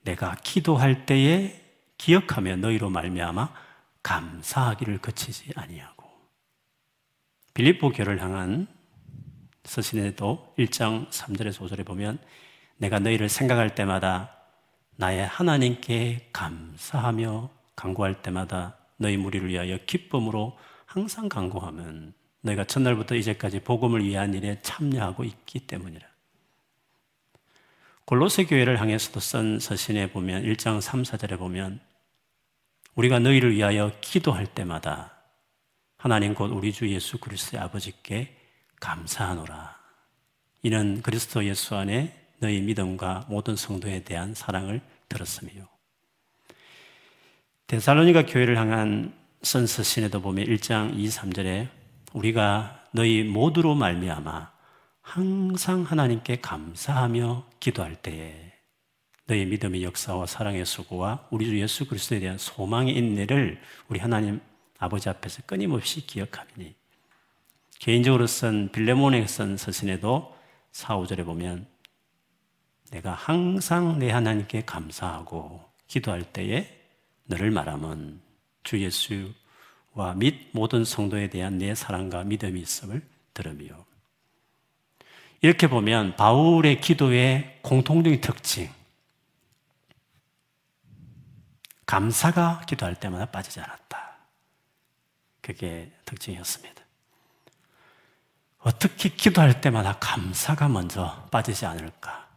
내가 0.02 0.36
기도할 0.44 1.06
때에 1.06 1.62
기억하며 1.98 2.58
너희로 2.58 2.90
말미암아 2.90 3.54
감사하기를 4.02 4.98
거치지 4.98 5.52
아니하고. 5.56 6.10
빌립보 7.54 7.92
교를 7.92 8.22
향한 8.22 8.68
서신에도 9.64 10.56
1장 10.58 11.10
3절에서 11.10 11.70
5절에 11.70 11.86
보면 11.86 12.18
내가 12.78 13.00
너희를 13.00 13.30
생각할 13.30 13.76
때마다 13.76 14.36
나의 14.96 15.26
하나님께 15.26 16.30
감사하며 16.34 17.50
간구할 17.76 18.22
때마다 18.22 18.78
너희 18.98 19.18
무리를 19.18 19.48
위하여 19.48 19.78
기쁨으로 19.86 20.58
항상 20.86 21.30
간구하면 21.30 22.14
너희가 22.44 22.66
첫날부터 22.66 23.16
이제까지 23.16 23.62
복음을 23.62 24.04
위한 24.04 24.34
일에 24.34 24.60
참여하고 24.62 25.24
있기 25.24 25.62
때문이라. 25.62 26.06
골로새 28.06 28.46
교회를 28.46 28.80
향해서도 28.80 29.20
쓴 29.20 29.60
서신에 29.60 30.12
보면 30.12 30.44
1장 30.44 30.82
3, 30.82 31.04
4절에 31.04 31.38
보면 31.38 31.80
우리가 32.96 33.20
너희를 33.20 33.56
위하여 33.56 33.92
기도할 34.02 34.46
때마다 34.46 35.14
하나님 35.98 36.34
곧 36.34 36.52
우리 36.52 36.74
주 36.74 36.90
예수 36.90 37.18
그리스도의 37.18 37.64
아버지께 37.64 38.36
감사하노라. 38.82 39.82
이는 40.64 41.02
그리스도 41.02 41.46
예수 41.46 41.76
안에 41.76 42.14
너희 42.40 42.62
믿음과 42.62 43.28
모든 43.30 43.56
성도에 43.56 44.04
대한 44.04 44.34
사랑을 44.34 44.82
들었으며 45.08 45.52
데살로니가 47.68 48.26
교회를 48.26 48.58
향한 48.58 49.14
선서신에도 49.44 50.22
보면 50.22 50.46
1장 50.46 50.98
2, 50.98 51.08
3절에 51.08 51.83
우리가 52.14 52.86
너희 52.92 53.24
모두로 53.24 53.76
말미암아 53.76 54.52
항상 55.02 55.84
하나님께 55.84 56.38
감사하며 56.38 57.46
기도할 57.60 57.96
때에 57.96 58.54
너희 59.26 59.46
믿음의 59.46 59.84
역사와 59.84 60.26
사랑의 60.26 60.66
수고와 60.66 61.28
우리 61.32 61.46
주 61.46 61.60
예수 61.60 61.88
그리스도에 61.88 62.20
대한 62.20 62.38
소망의 62.38 62.96
인내를 62.96 63.60
우리 63.88 64.00
하나님 64.00 64.42
아버지 64.78 65.10
앞에서 65.10 65.42
끊임없이 65.46 66.06
기억하니 66.06 66.76
개인적으로 67.80 68.28
쓴 68.28 68.70
빌레몬에 68.72 69.26
쓴 69.28 69.58
서신에도 69.58 70.36
4, 70.72 70.98
5절에 70.98 71.26
보면 71.26 71.68
내가 72.92 73.14
항상 73.14 74.00
내 74.00 74.12
하나님께 74.12 74.66
감사하고 74.66 75.64
기도할 75.88 76.24
때에 76.24 76.68
너를 77.26 77.52
말하면 77.52 78.22
주 78.64 78.82
예수 78.82 79.32
및 80.16 80.50
모든 80.52 80.84
성도에 80.86 81.30
대한 81.30 81.58
내 81.58 81.76
사랑과 81.76 82.24
믿음이 82.24 82.60
있음을 82.60 83.02
들으며 83.34 83.86
이렇게 85.42 85.68
보면 85.68 86.16
바울의 86.16 86.82
기도의 86.82 87.60
공통적인 87.62 88.22
특징 88.22 88.72
감사가 91.86 92.62
기도할 92.62 92.96
때마다 92.96 93.26
빠지지 93.26 93.60
않았다. 93.60 94.18
그게 95.42 95.92
특징이었습니다. 96.06 96.82
어떻게 98.60 99.10
기도할 99.10 99.62
때마다 99.62 100.00
감사가 100.00 100.70
먼저 100.70 101.28
빠지지 101.30 101.66
않을까? 101.66 102.30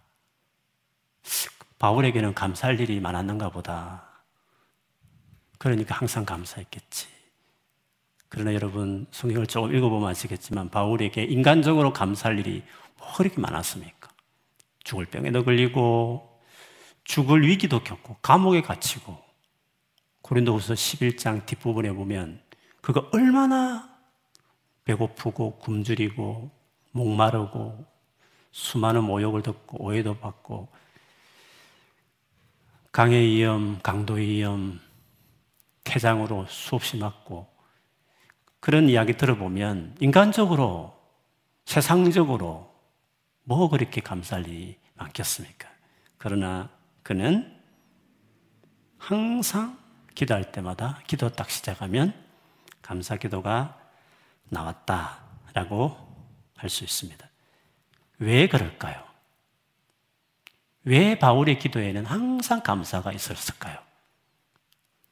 바울에게는 1.79 2.35
감사할 2.35 2.81
일이 2.81 3.01
많았는가 3.01 3.51
보다. 3.51 4.05
그러니까 5.59 5.95
항상 5.95 6.25
감사했겠지. 6.25 7.16
그러나 8.29 8.55
여러분, 8.55 9.07
성경을 9.11 9.47
조금 9.47 9.75
읽어보면 9.75 10.09
아시겠지만, 10.11 10.71
바울에게 10.71 11.25
인간적으로 11.25 11.93
감사할 11.93 12.39
일이 12.39 12.63
뭐 12.99 13.13
그렇게 13.15 13.41
많았습니까? 13.41 14.11
죽을 14.85 15.07
병에도 15.07 15.45
걸리고, 15.45 16.41
죽을 17.05 17.47
위기도 17.47 17.83
겪고, 17.83 18.17
감옥에 18.23 18.63
갇히고, 18.63 19.17
고린도후서 20.23 20.75
11장 20.75 21.47
뒷부분에 21.47 21.93
보면, 21.93 22.41
그가 22.87 23.09
얼마나 23.13 23.97
배고프고 24.85 25.59
굶주리고 25.59 26.51
목마르고 26.93 27.85
수많은 28.53 29.03
모욕을 29.03 29.43
듣고 29.43 29.85
오해도 29.85 30.17
받고 30.19 30.69
강의 32.93 33.27
위험, 33.27 33.79
강도 33.83 34.15
위험, 34.15 34.81
태장으로 35.83 36.47
수없이 36.49 36.97
맞고 36.97 37.47
그런 38.61 38.89
이야기 38.89 39.17
들어보면 39.17 39.97
인간적으로 40.01 40.97
세상적으로 41.65 42.75
뭐 43.45 43.69
그렇게 43.69 44.01
감사할 44.01 44.47
일이 44.47 44.79
많겠습니까? 44.95 45.69
그러나 46.19 46.71
그는 47.03 47.55
항상 48.99 49.79
기도할 50.15 50.51
때마다 50.51 51.01
기도 51.07 51.29
딱 51.29 51.51
시작하면 51.51 52.15
감사 52.83 53.17
기도가 53.17 53.79
나왔다라고 54.49 56.07
할 56.57 56.71
수 56.71 56.85
있습니다. 56.85 57.29
왜 58.19 58.49
그럴까요? 58.49 59.05
왜 60.85 61.19
바울의 61.19 61.59
기도에는 61.59 62.07
항상 62.07 62.63
감사가 62.63 63.13
있었을까요? 63.13 63.79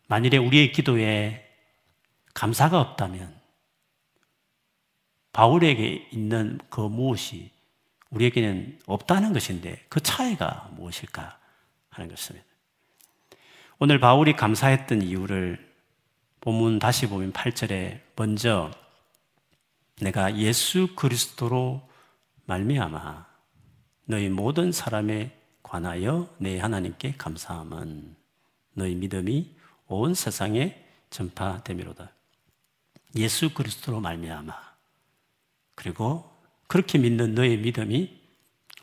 만일에 0.07 0.39
우리의 0.39 0.73
기도에 0.73 1.44
감사가 2.35 2.81
없다면 2.81 3.35
바울에게 5.33 6.09
있는 6.13 6.59
그 6.69 6.81
무엇이 6.81 7.51
우리에게는 8.11 8.81
없다는 8.87 9.33
것인데 9.33 9.85
그 9.89 10.01
차이가 10.01 10.71
무엇일까 10.77 11.39
하는 11.91 12.09
것입니다. 12.09 12.47
오늘 13.79 13.99
바울이 13.99 14.35
감사했던 14.35 15.03
이유를 15.03 15.75
본문 16.41 16.79
다시 16.79 17.09
보면 17.09 17.33
8절에 17.33 18.01
먼저 18.15 18.71
내가 20.01 20.37
예수 20.37 20.95
그리스도로 20.95 21.89
말미암아 22.45 23.27
너희 24.05 24.29
모든 24.29 24.71
사람에 24.71 25.37
관하여 25.63 26.29
내 26.39 26.61
하나님께 26.61 27.15
감사함은 27.17 28.15
너희 28.75 28.95
믿음이 28.95 29.57
온 29.87 30.15
세상에 30.15 30.85
전파되미로다. 31.11 32.14
예수 33.17 33.55
그리스도로 33.55 34.01
말미암아 34.01 34.55
그리고 35.75 36.31
그렇게 36.67 36.99
믿는 36.99 37.35
너의 37.35 37.59
믿음이 37.59 38.21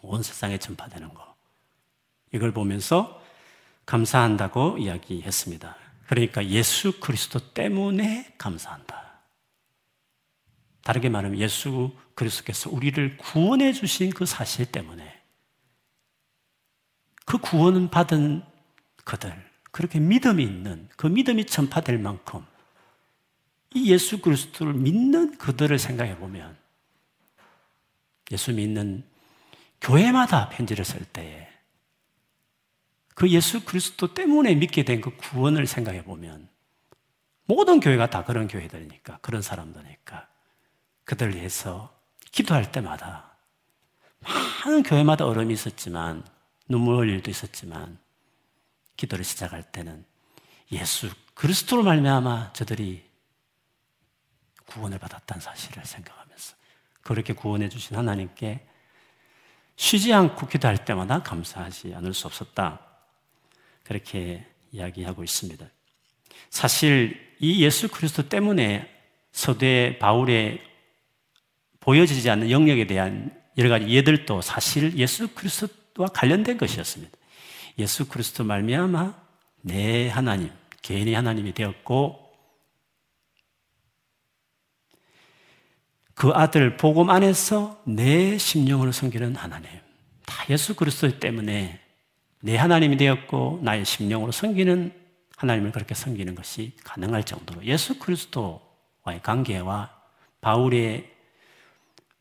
온 0.01 0.23
세상에 0.23 0.57
전파되는 0.57 1.13
거. 1.13 1.35
이걸 2.33 2.51
보면서 2.51 3.21
감사한다고 3.85 4.77
이야기했습니다. 4.77 5.75
그러니까 6.07 6.45
예수 6.47 6.99
그리스도 6.99 7.53
때문에 7.53 8.33
감사한다. 8.37 9.21
다르게 10.83 11.09
말하면 11.09 11.39
예수 11.39 11.95
그리스도께서 12.15 12.69
우리를 12.69 13.17
구원해 13.17 13.73
주신 13.73 14.09
그 14.11 14.25
사실 14.25 14.65
때문에 14.65 15.21
그 17.25 17.37
구원은 17.37 17.89
받은 17.89 18.43
그들, 19.05 19.51
그렇게 19.71 19.99
믿음이 19.99 20.43
있는 20.43 20.89
그 20.97 21.07
믿음이 21.07 21.45
전파될 21.45 21.97
만큼 21.97 22.45
이 23.73 23.91
예수 23.91 24.19
그리스도를 24.19 24.73
믿는 24.73 25.37
그들을 25.37 25.77
생각해 25.79 26.17
보면 26.17 26.57
예수 28.31 28.53
믿는 28.53 29.03
교회마다 29.79 30.49
편지를 30.49 30.85
쓸 30.85 31.03
때에 31.05 31.47
그 33.15 33.29
예수 33.29 33.63
그리스도 33.63 34.13
때문에 34.13 34.55
믿게 34.55 34.83
된 34.83 35.01
그 35.01 35.15
구원을 35.15 35.67
생각해 35.67 36.03
보면 36.03 36.49
모든 37.45 37.79
교회가 37.79 38.09
다 38.09 38.23
그런 38.23 38.47
교회들이니까 38.47 39.19
그런 39.21 39.41
사람들이니까 39.41 40.27
그들 41.03 41.35
위해서 41.35 41.93
기도할 42.31 42.71
때마다 42.71 43.35
많은 44.19 44.83
교회마다 44.83 45.25
어려움이 45.25 45.53
있었지만 45.53 46.23
눈물 46.67 47.09
일도 47.09 47.29
있었지만 47.29 47.97
기도를 48.95 49.25
시작할 49.25 49.63
때는 49.71 50.05
예수 50.71 51.09
그리스도로 51.33 51.83
말미암아 51.83 52.53
저들이 52.53 53.10
구원을 54.73 54.99
받았다는 54.99 55.41
사실을 55.41 55.83
생각하면서 55.85 56.55
그렇게 57.01 57.33
구원해 57.33 57.69
주신 57.69 57.97
하나님께 57.97 58.65
쉬지 59.75 60.13
않고 60.13 60.47
기도할 60.47 60.85
때마다 60.85 61.23
감사하지 61.23 61.93
않을 61.95 62.13
수 62.13 62.27
없었다. 62.27 62.79
그렇게 63.83 64.45
이야기하고 64.71 65.23
있습니다. 65.23 65.65
사실 66.49 67.35
이 67.39 67.63
예수 67.63 67.89
그리스도 67.89 68.29
때문에 68.29 68.89
서대 69.31 69.97
바울의 69.99 70.61
보여지지 71.79 72.29
않는 72.29 72.51
영역에 72.51 72.85
대한 72.85 73.35
여러 73.57 73.69
가지 73.69 73.87
예들도 73.87 74.41
사실 74.41 74.95
예수 74.97 75.33
그리스도와 75.33 76.09
관련된 76.09 76.57
것이었습니다. 76.57 77.17
예수 77.79 78.07
그리스도 78.07 78.43
말미암아 78.43 79.15
내 79.61 80.09
하나님, 80.09 80.51
개인의 80.81 81.13
하나님이 81.15 81.53
되었고 81.53 82.30
그 86.13 86.29
아들 86.29 86.77
복음 86.77 87.09
안에서 87.09 87.81
내 87.85 88.37
심령을 88.37 88.93
섬기는 88.93 89.35
하나님. 89.35 89.69
다 90.25 90.45
예수 90.49 90.75
그리스도 90.75 91.19
때문에 91.19 91.79
내 92.41 92.55
하나님이 92.57 92.97
되었고 92.97 93.59
나의 93.63 93.85
심령으로 93.85 94.31
섬기는 94.31 94.93
하나님을 95.37 95.71
그렇게 95.71 95.95
섬기는 95.95 96.35
것이 96.35 96.75
가능할 96.83 97.23
정도로 97.23 97.65
예수 97.65 97.97
그리스도와의 97.99 99.21
관계와 99.23 99.89
바울의 100.41 101.09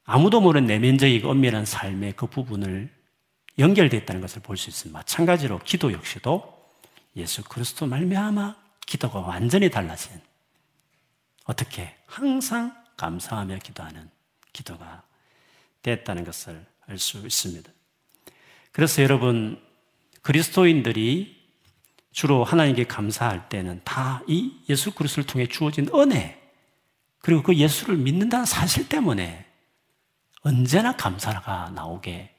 아무도 0.05 0.41
모르는 0.41 0.67
내면적이고 0.67 1.29
엄밀한 1.31 1.65
삶의 1.65 2.15
그 2.17 2.27
부분을 2.27 2.91
연결됐다는 3.59 4.21
것을 4.21 4.43
볼 4.43 4.57
수 4.57 4.71
있습니다. 4.71 4.99
마찬가지로 4.99 5.61
기도 5.65 5.93
역시도 5.93 6.61
예수 7.17 7.45
그리스도 7.45 7.87
말미암아 7.87 8.57
기도가 8.87 9.21
완전히 9.21 9.71
달라진 9.71 10.21
어떻게 11.45 11.95
항상 12.07 12.80
감사하며 13.01 13.59
기도하는 13.59 14.11
기도가 14.53 15.03
됐다는 15.83 16.25
것을 16.25 16.67
알 16.87 16.99
수 16.99 17.19
있습니다. 17.19 17.71
그래서 18.73 19.03
여러분 19.03 19.63
그리스도인들이 20.23 21.41
주로 22.13 22.45
하나님께 22.45 22.85
감사할 22.85 23.49
때는 23.49 23.81
다 23.85 24.23
이 24.27 24.53
예수 24.69 24.93
그리스도를 24.93 25.27
통해 25.27 25.47
주어진 25.47 25.89
은혜 25.95 26.39
그리고 27.21 27.43
그 27.43 27.55
예수를 27.55 27.97
믿는다는 27.97 28.45
사실 28.45 28.89
때문에 28.89 29.47
언제나 30.43 30.95
감사가 30.97 31.71
나오게 31.75 32.35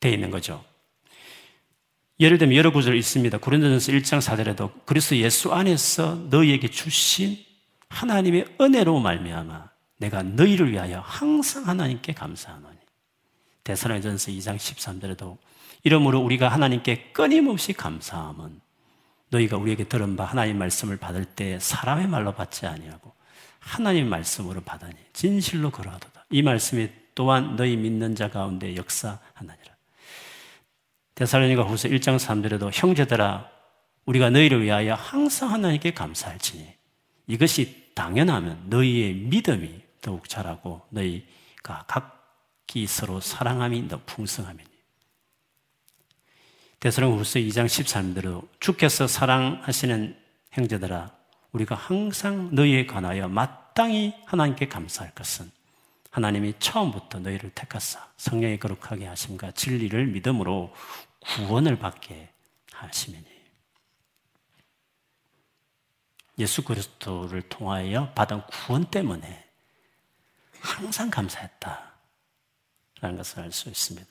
되어 0.00 0.12
있는 0.12 0.30
거죠. 0.30 0.64
예를 2.20 2.38
들면 2.38 2.56
여러 2.56 2.72
구절 2.72 2.96
있습니다. 2.96 3.38
고린도전서 3.38 3.92
1장 3.92 4.20
4절에도 4.20 4.84
그리스도 4.86 5.16
예수 5.16 5.52
안에서 5.52 6.14
너희에게 6.30 6.68
주신 6.68 7.38
하나님의 7.88 8.56
은혜로 8.60 9.00
말미암아 9.00 9.75
내가 9.98 10.22
너희를 10.22 10.72
위하여 10.72 11.00
항상 11.00 11.66
하나님께 11.66 12.12
감사하노니. 12.12 12.76
대선의전서 13.64 14.30
2장 14.32 14.56
13절에도 14.56 15.38
이러므로 15.82 16.20
우리가 16.20 16.48
하나님께 16.48 17.12
끊임없이 17.12 17.72
감사함은 17.72 18.60
너희가 19.30 19.56
우리에게 19.56 19.84
들은 19.84 20.16
바 20.16 20.24
하나님 20.24 20.58
말씀을 20.58 20.96
받을 20.96 21.24
때 21.24 21.58
사람의 21.58 22.06
말로 22.06 22.32
받지 22.32 22.66
아니하고 22.66 23.12
하나님 23.58 24.08
말씀으로 24.08 24.60
받으니 24.60 24.94
진실로 25.12 25.70
그러하도다. 25.70 26.26
이 26.30 26.42
말씀이 26.42 26.88
또한 27.14 27.56
너희 27.56 27.76
믿는 27.76 28.14
자 28.14 28.30
가운데 28.30 28.76
역사하나니라. 28.76 29.74
데살로니가 31.16 31.62
후서 31.62 31.88
1장 31.88 32.18
3절에도 32.18 32.70
형제들아 32.72 33.50
우리가 34.04 34.30
너희를 34.30 34.62
위하여 34.62 34.94
항상 34.94 35.52
하나님께 35.52 35.94
감사할지니 35.94 36.74
이것이 37.26 37.92
당연하면 37.94 38.64
너희의 38.66 39.14
믿음이 39.14 39.85
더욱 40.06 40.28
자라고 40.28 40.82
너희가 40.90 41.84
각기 41.88 42.86
서로 42.86 43.20
사랑함이 43.20 43.88
더 43.88 44.00
풍성하면 44.06 44.64
대사령후서 46.78 47.40
2장 47.40 47.66
13절로 47.66 48.48
주께서 48.60 49.08
사랑하시는 49.08 50.16
형제들아 50.52 51.10
우리가 51.50 51.74
항상 51.74 52.54
너희에 52.54 52.86
관하여 52.86 53.26
마땅히 53.26 54.14
하나님께 54.26 54.68
감사할 54.68 55.12
것은 55.12 55.50
하나님이 56.12 56.54
처음부터 56.60 57.18
너희를 57.18 57.50
택하사 57.50 58.08
성령의 58.16 58.60
거룩하게 58.60 59.06
하심과 59.06 59.50
진리를 59.52 60.06
믿음으로 60.06 60.72
구원을 61.18 61.80
받게 61.80 62.30
하시면니. 62.70 63.26
예수 66.38 66.62
그리스도를 66.62 67.42
통하여 67.48 68.12
받은 68.12 68.42
구원 68.46 68.84
때문에 68.84 69.45
항상 70.66 71.10
감사했다. 71.10 71.92
라는 73.00 73.16
것을 73.16 73.40
알 73.40 73.52
수 73.52 73.68
있습니다. 73.68 74.08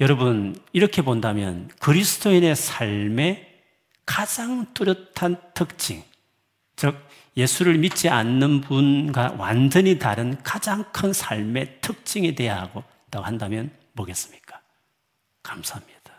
여러분, 0.00 0.60
이렇게 0.72 1.02
본다면 1.02 1.70
그리스도인의 1.78 2.56
삶의 2.56 3.62
가장 4.04 4.72
뚜렷한 4.74 5.40
특징, 5.54 6.04
즉, 6.74 6.96
예수를 7.36 7.78
믿지 7.78 8.08
않는 8.08 8.62
분과 8.62 9.36
완전히 9.38 9.98
다른 9.98 10.42
가장 10.42 10.90
큰 10.92 11.12
삶의 11.12 11.80
특징에 11.80 12.34
대하고 12.34 12.82
한다면 13.12 13.70
뭐겠습니까? 13.92 14.60
감사합니다. 15.42 16.12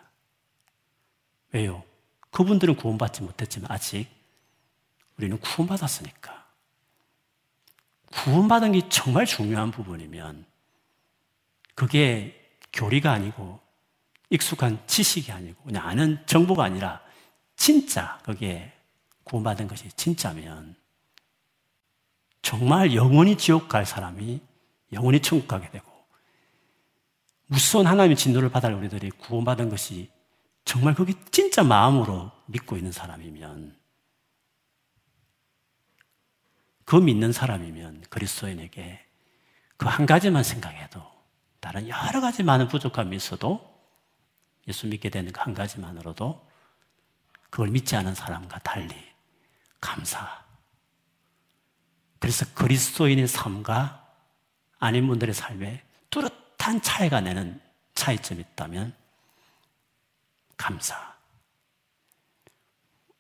왜요? 1.52 1.84
그분들은 2.32 2.76
구원받지 2.76 3.22
못했지만 3.22 3.72
아직 3.72 4.08
우리는 5.18 5.40
구원받았으니까. 5.40 6.37
구원받은 8.18 8.72
게 8.72 8.90
정말 8.90 9.26
중요한 9.26 9.72
부분이면 9.72 10.46
그게 11.76 12.34
교리가 12.74 13.12
아니고 13.12 13.60
익숙한 14.32 14.80
지식이 14.88 15.32
아니고 15.32 15.64
그냥 15.64 15.88
아는 15.88 16.20
정보가 16.26 16.64
아니라 16.64 17.02
진짜 17.56 18.20
거기에 18.24 18.74
구원받은 19.24 19.68
것이 19.68 19.90
진짜면 19.96 20.76
정말 22.42 22.96
영원히 22.96 23.38
지옥 23.38 23.70
갈 23.70 23.86
사람이 23.86 24.42
영원히 24.94 25.22
천국 25.22 25.48
가게 25.48 25.70
되고 25.70 25.86
무서운 27.46 27.86
하나님의 27.86 28.18
진노를 28.18 28.50
받을 28.50 28.74
우리들이 28.74 29.12
구원받은 29.12 29.70
것이 29.70 30.10
정말 30.66 30.96
그게 30.96 31.14
진짜 31.32 31.64
마음으로 31.64 32.32
믿고 32.48 32.78
있는 32.78 32.92
사람이면 32.92 33.77
그 36.88 36.96
믿는 36.96 37.32
사람이면 37.34 38.06
그리스도인에게 38.10 39.04
그 39.76 39.88
한 39.88 40.06
가지만 40.06 40.44
생각해도 40.44 41.04
다른 41.60 41.88
여러 41.88 42.22
가지 42.22 42.44
많은 42.44 42.68
부족함이 42.70 43.16
있어도 43.16 43.78
예수 44.68 44.88
믿게 44.88 45.10
되는 45.10 45.32
그 45.32 45.42
한 45.42 45.54
가지만으로도 45.54 46.48
그걸 47.50 47.70
믿지 47.70 47.96
않은 47.96 48.16
사람과 48.16 48.60
달리 48.60 48.96
감사. 49.82 50.46
그래서 52.20 52.46
그리스도인의 52.56 53.28
삶과 53.28 54.06
아닌 54.80 55.08
분들의 55.08 55.34
삶에 55.36 55.84
뚜렷한 56.10 56.82
차이가 56.82 57.22
내는 57.22 57.62
차이점이 57.96 58.42
있다면 58.42 58.96
감사. 60.56 61.16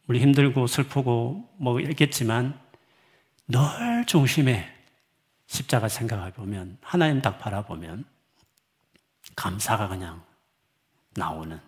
우리 0.07 0.19
힘들고 0.21 0.67
슬프고 0.67 1.53
뭐 1.57 1.79
있겠지만 1.81 2.59
늘 3.47 4.05
중심에 4.05 4.73
십자가 5.47 5.87
생각해 5.87 6.33
보면 6.33 6.77
하나님 6.81 7.21
딱 7.21 7.39
바라보면 7.39 8.05
감사가 9.35 9.87
그냥 9.87 10.23
나오는 11.11 11.59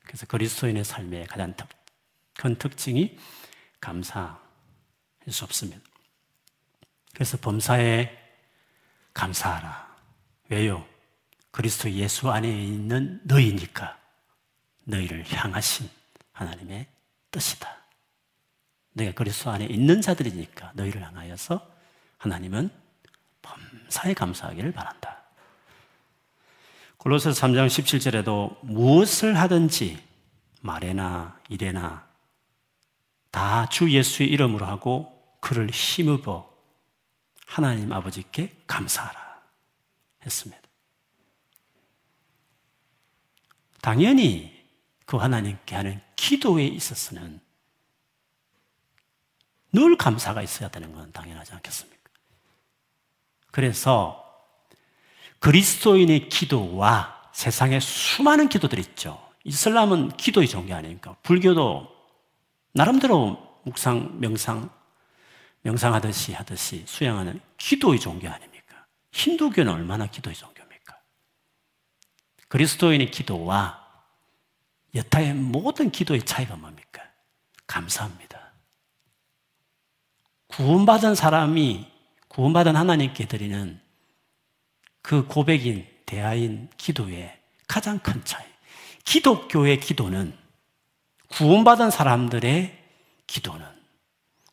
그래서 0.00 0.26
그리스도인의 0.26 0.84
삶의 0.84 1.26
가장 1.26 1.54
큰 2.36 2.56
특징이 2.56 3.18
감사할 3.80 4.36
수 5.30 5.44
없습니다. 5.44 5.80
그래서 7.14 7.38
범사에 7.38 8.10
감사하라. 9.14 9.96
왜요? 10.50 10.86
그리스도 11.50 11.90
예수 11.92 12.30
안에 12.30 12.48
있는 12.48 13.20
너희니까 13.24 13.98
너희를 14.84 15.24
향하신 15.32 15.88
하나님의 16.32 16.86
뜻이다. 17.30 17.83
내가 18.94 19.12
그리스도 19.12 19.50
안에 19.50 19.66
있는 19.66 20.00
자들이니까 20.00 20.72
너희를 20.74 21.02
향하여서 21.04 21.70
하나님은 22.18 22.70
범사에 23.42 24.14
감사하기를 24.14 24.72
바란다. 24.72 25.22
골로새 26.96 27.30
3장 27.30 27.66
17절에도 27.66 28.64
무엇을 28.64 29.38
하든지 29.38 30.02
말에나 30.62 31.38
일에나 31.50 32.08
다 33.30 33.66
주 33.68 33.90
예수의 33.90 34.28
이름으로 34.30 34.64
하고 34.64 35.36
그를 35.40 35.68
힘입어 35.68 36.48
하나님 37.46 37.92
아버지께 37.92 38.54
감사하라 38.66 39.42
했습니다. 40.24 40.62
당연히 43.82 44.64
그 45.04 45.16
하나님께 45.18 45.74
하는 45.74 46.00
기도에 46.16 46.64
있어서는 46.66 47.40
늘 49.74 49.96
감사가 49.96 50.40
있어야 50.40 50.68
되는 50.68 50.92
건 50.92 51.12
당연하지 51.12 51.52
않겠습니까? 51.52 51.98
그래서 53.50 54.24
그리스도인의 55.40 56.28
기도와 56.28 57.30
세상에 57.32 57.80
수많은 57.80 58.48
기도들이 58.48 58.80
있죠. 58.82 59.20
이슬람은 59.42 60.16
기도의 60.16 60.48
종교 60.48 60.74
아닙니까? 60.74 61.16
불교도 61.24 61.92
나름대로 62.72 63.60
묵상, 63.64 64.20
명상, 64.20 64.70
명상하듯이 65.62 66.32
하듯이 66.34 66.84
수양하는 66.86 67.40
기도의 67.58 67.98
종교 67.98 68.28
아닙니까? 68.28 68.86
힌두교는 69.10 69.72
얼마나 69.72 70.06
기도의 70.06 70.36
종교입니까? 70.36 70.96
그리스도인의 72.48 73.10
기도와 73.10 73.84
여타의 74.94 75.34
모든 75.34 75.90
기도의 75.90 76.22
차이가 76.22 76.54
뭡니까? 76.54 77.02
감사합니다. 77.66 78.43
구원받은 80.56 81.16
사람이 81.16 81.84
구원받은 82.28 82.76
하나님께 82.76 83.26
드리는 83.26 83.80
그 85.02 85.26
고백인 85.26 85.84
대하인 86.06 86.70
기도의 86.76 87.36
가장 87.66 87.98
큰 87.98 88.24
차이. 88.24 88.46
기독교의 89.04 89.80
기도는 89.80 90.36
구원받은 91.30 91.90
사람들의 91.90 92.84
기도는 93.26 93.66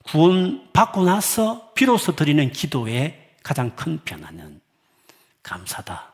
구원받고 0.06 1.04
나서 1.04 1.72
비로소 1.74 2.16
드리는 2.16 2.52
기도의 2.52 3.36
가장 3.44 3.76
큰 3.76 4.04
변화는 4.04 4.60
감사다. 5.44 6.14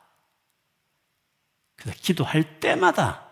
그래서 1.78 1.98
기도할 2.02 2.60
때마다 2.60 3.26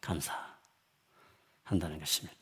감사한다는 0.00 2.00
것입니다. 2.00 2.39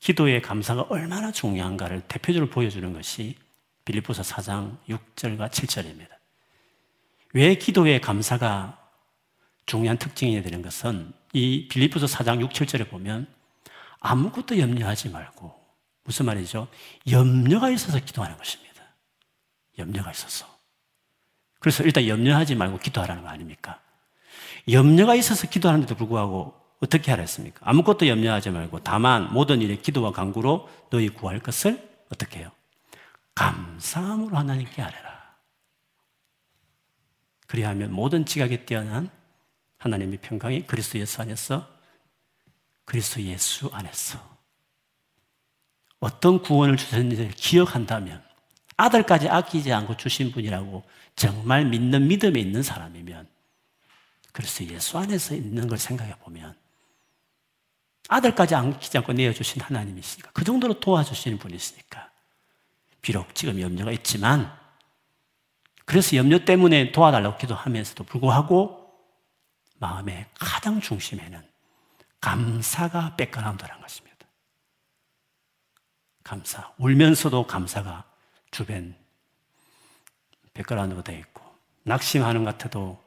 기도의 0.00 0.42
감사가 0.42 0.86
얼마나 0.88 1.32
중요한가를 1.32 2.02
대표적으로 2.02 2.50
보여주는 2.50 2.92
것이 2.92 3.36
빌립보서 3.84 4.22
4장 4.22 4.76
6절과 4.88 5.50
7절입니다. 5.50 6.08
왜 7.34 7.54
기도의 7.56 8.00
감사가 8.00 8.78
중요한 9.66 9.98
특징이 9.98 10.42
되는 10.42 10.62
것은 10.62 11.12
이 11.32 11.68
빌립보서 11.68 12.06
4장 12.06 12.40
6, 12.40 12.50
7절에 12.50 12.88
보면 12.88 13.26
아무것도 14.00 14.58
염려하지 14.58 15.10
말고 15.10 15.54
무슨 16.04 16.26
말이죠? 16.26 16.68
염려가 17.10 17.70
있어서 17.70 17.98
기도하는 17.98 18.36
것입니다. 18.36 18.82
염려가 19.78 20.10
있어서. 20.10 20.46
그래서 21.60 21.82
일단 21.82 22.06
염려하지 22.06 22.54
말고 22.54 22.78
기도하라는 22.78 23.22
거 23.22 23.28
아닙니까? 23.28 23.80
염려가 24.70 25.14
있어서 25.16 25.48
기도하는데도 25.48 25.94
불구하고 25.96 26.57
어떻게 26.80 27.10
하라 27.10 27.22
했습니까? 27.22 27.60
아무것도 27.62 28.06
염려하지 28.06 28.50
말고 28.50 28.80
다만 28.84 29.32
모든 29.32 29.60
일에 29.60 29.76
기도와 29.76 30.12
간구로 30.12 30.68
너희 30.90 31.08
구할 31.08 31.40
것을 31.40 31.88
어떻게 32.12 32.40
해요? 32.40 32.50
감사함으로 33.34 34.36
하나님께 34.36 34.82
아뢰라. 34.82 35.18
그리하면 37.46 37.92
모든 37.92 38.24
지각에 38.24 38.64
뛰어난 38.64 39.10
하나님의 39.78 40.18
평강이 40.18 40.66
그리스도 40.66 40.98
예수 40.98 41.22
안에서 41.22 41.68
그리스도 42.84 43.22
예수 43.22 43.68
안에서 43.72 44.18
어떤 46.00 46.42
구원을 46.42 46.76
주셨는지를 46.76 47.30
기억한다면 47.32 48.22
아들까지 48.76 49.28
아끼지 49.28 49.72
않고 49.72 49.96
주신 49.96 50.30
분이라고 50.30 50.84
정말 51.16 51.64
믿는 51.64 52.06
믿음에 52.06 52.38
있는 52.38 52.62
사람이면 52.62 53.28
그리스도 54.32 54.72
예수 54.72 54.98
안에서 54.98 55.34
있는 55.34 55.66
걸 55.66 55.78
생각해 55.78 56.14
보면 56.20 56.54
아들까지 58.08 58.54
안기지 58.54 58.98
않고 58.98 59.12
내어주신 59.12 59.62
하나님이시니까. 59.62 60.30
그 60.32 60.44
정도로 60.44 60.80
도와주시는 60.80 61.38
분이시니까. 61.38 62.10
비록 63.02 63.34
지금 63.34 63.60
염려가 63.60 63.92
있지만, 63.92 64.52
그래서 65.84 66.16
염려 66.16 66.44
때문에 66.44 66.92
도와달라고 66.92 67.38
기도하면서도 67.38 68.04
불구하고 68.04 68.92
마음의 69.78 70.26
가장 70.34 70.80
중심에는 70.80 71.40
감사가 72.20 73.14
백그라운드라는 73.16 73.80
것입니다. 73.80 74.26
감사. 76.24 76.72
울면서도 76.78 77.46
감사가 77.46 78.04
주변 78.50 78.96
백그라운드가 80.54 81.02
되어 81.02 81.18
있고, 81.18 81.42
낙심하는 81.84 82.44
것 82.44 82.58
같아도 82.58 83.02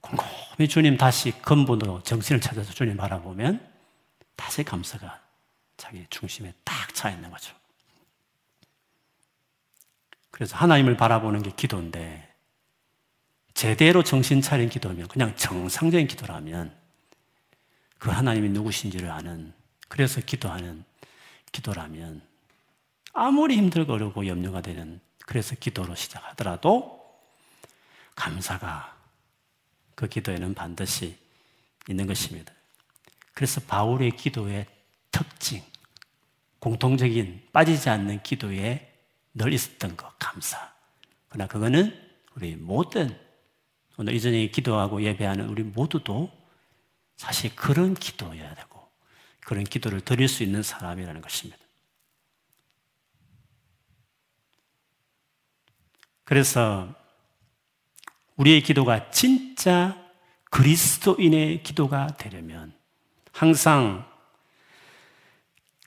곰곰이 0.00 0.68
주님 0.68 0.96
다시 0.96 1.30
근본으로 1.42 2.02
정신을 2.02 2.40
찾아서 2.40 2.72
주님 2.72 2.96
바라보면 2.96 3.69
다시 4.40 4.64
감사가 4.64 5.20
자기 5.76 6.06
중심에 6.08 6.54
딱 6.64 6.80
차 7.00 7.08
있는 7.10 7.30
거죠. 7.30 7.54
그래서 10.30 10.56
하나님을 10.56 10.98
바라보는 10.98 11.42
게 11.42 11.50
기도인데, 11.50 12.28
제대로 13.54 14.02
정신 14.02 14.42
차린 14.42 14.68
기도면, 14.68 15.08
그냥 15.08 15.34
정상적인 15.36 16.06
기도라면, 16.06 16.74
그 17.98 18.10
하나님이 18.10 18.50
누구신지를 18.50 19.10
아는, 19.10 19.54
그래서 19.88 20.20
기도하는 20.20 20.84
기도라면, 21.52 22.20
아무리 23.14 23.56
힘들고 23.56 23.94
어려고 23.94 24.26
염려가 24.26 24.60
되는, 24.60 25.00
그래서 25.26 25.54
기도로 25.54 25.94
시작하더라도, 25.94 27.18
감사가 28.14 28.94
그 29.94 30.06
기도에는 30.06 30.52
반드시 30.52 31.18
있는 31.88 32.06
것입니다. 32.06 32.52
그래서 33.32 33.60
바울의 33.60 34.12
기도의 34.16 34.66
특징, 35.10 35.62
공통적인 36.58 37.48
빠지지 37.52 37.88
않는 37.88 38.22
기도에 38.22 38.92
늘 39.34 39.52
있었던 39.52 39.96
것, 39.96 40.12
감사. 40.18 40.72
그러나 41.28 41.46
그거는 41.46 41.96
우리 42.36 42.56
모든 42.56 43.16
오늘 43.96 44.14
이전에 44.14 44.48
기도하고 44.48 45.02
예배하는 45.02 45.48
우리 45.48 45.62
모두도 45.62 46.30
사실 47.16 47.54
그런 47.54 47.94
기도여야 47.94 48.54
되고 48.54 48.88
그런 49.40 49.64
기도를 49.64 50.00
드릴 50.00 50.28
수 50.28 50.42
있는 50.42 50.62
사람이라는 50.62 51.20
것입니다. 51.20 51.58
그래서 56.24 56.94
우리의 58.36 58.62
기도가 58.62 59.10
진짜 59.10 60.00
그리스도인의 60.50 61.62
기도가 61.62 62.06
되려면 62.16 62.72
항상 63.32 64.08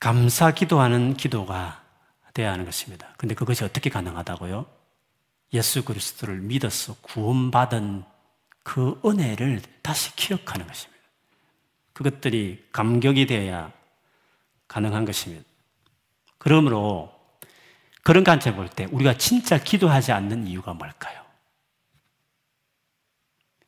감사 0.00 0.50
기도하는 0.52 1.14
기도가 1.14 1.82
되어야 2.34 2.52
하는 2.52 2.64
것입니다. 2.64 3.14
근데 3.16 3.34
그것이 3.34 3.64
어떻게 3.64 3.90
가능하다고요? 3.90 4.66
예수 5.54 5.84
그리스도를 5.84 6.40
믿어서 6.40 6.94
구원받은 7.00 8.04
그 8.62 9.00
은혜를 9.04 9.62
다시 9.82 10.14
기억하는 10.16 10.66
것입니다. 10.66 11.00
그것들이 11.92 12.66
감격이 12.72 13.26
되어야 13.26 13.72
가능한 14.66 15.04
것입니다. 15.04 15.44
그러므로 16.38 17.14
그런 18.02 18.24
관점 18.24 18.56
볼때 18.56 18.86
우리가 18.90 19.16
진짜 19.16 19.58
기도하지 19.58 20.12
않는 20.12 20.46
이유가 20.46 20.74
뭘까요? 20.74 21.24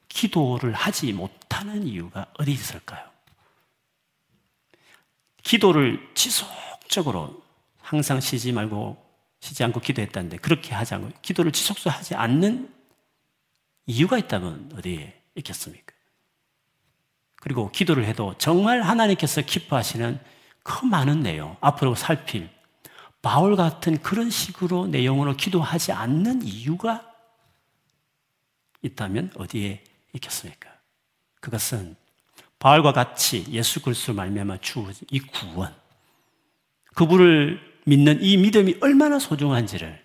기도를 0.08 0.72
하지 0.72 1.12
못하는 1.12 1.86
이유가 1.86 2.26
어디 2.38 2.52
있을까요? 2.52 3.15
기도를 5.46 6.10
지속적으로 6.14 7.40
항상 7.78 8.20
쉬지 8.20 8.50
말고 8.50 9.00
쉬지 9.38 9.62
않고 9.62 9.78
기도했다는데 9.78 10.38
그렇게 10.38 10.74
하지 10.74 10.94
않고 10.94 11.12
기도를 11.22 11.52
지속적으로 11.52 11.96
하지 11.96 12.16
않는 12.16 12.74
이유가 13.86 14.18
있다면 14.18 14.72
어디에 14.76 15.22
있겠습니까? 15.36 15.94
그리고 17.36 17.70
기도를 17.70 18.06
해도 18.06 18.34
정말 18.38 18.82
하나님께서 18.82 19.40
기뻐하시는 19.42 20.18
그 20.64 20.84
많은 20.84 21.20
내용, 21.20 21.56
앞으로 21.60 21.94
살필 21.94 22.50
바울 23.22 23.54
같은 23.54 24.02
그런 24.02 24.30
식으로 24.30 24.88
내용으로 24.88 25.36
기도하지 25.36 25.92
않는 25.92 26.42
이유가 26.42 27.08
있다면 28.82 29.30
어디에 29.36 29.84
있겠습니까? 30.12 30.70
그것은 31.40 31.94
바울과 32.58 32.92
같이 32.92 33.44
예수 33.50 33.82
그리스도 33.82 34.14
말미암아 34.14 34.58
주어진 34.58 35.06
이 35.10 35.20
구원, 35.20 35.74
그분을 36.94 37.60
믿는 37.84 38.22
이 38.22 38.36
믿음이 38.36 38.78
얼마나 38.80 39.18
소중한지를 39.18 40.04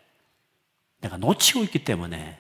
내가 0.99 1.17
놓치고 1.17 1.63
있기 1.63 1.83
때문에 1.83 2.39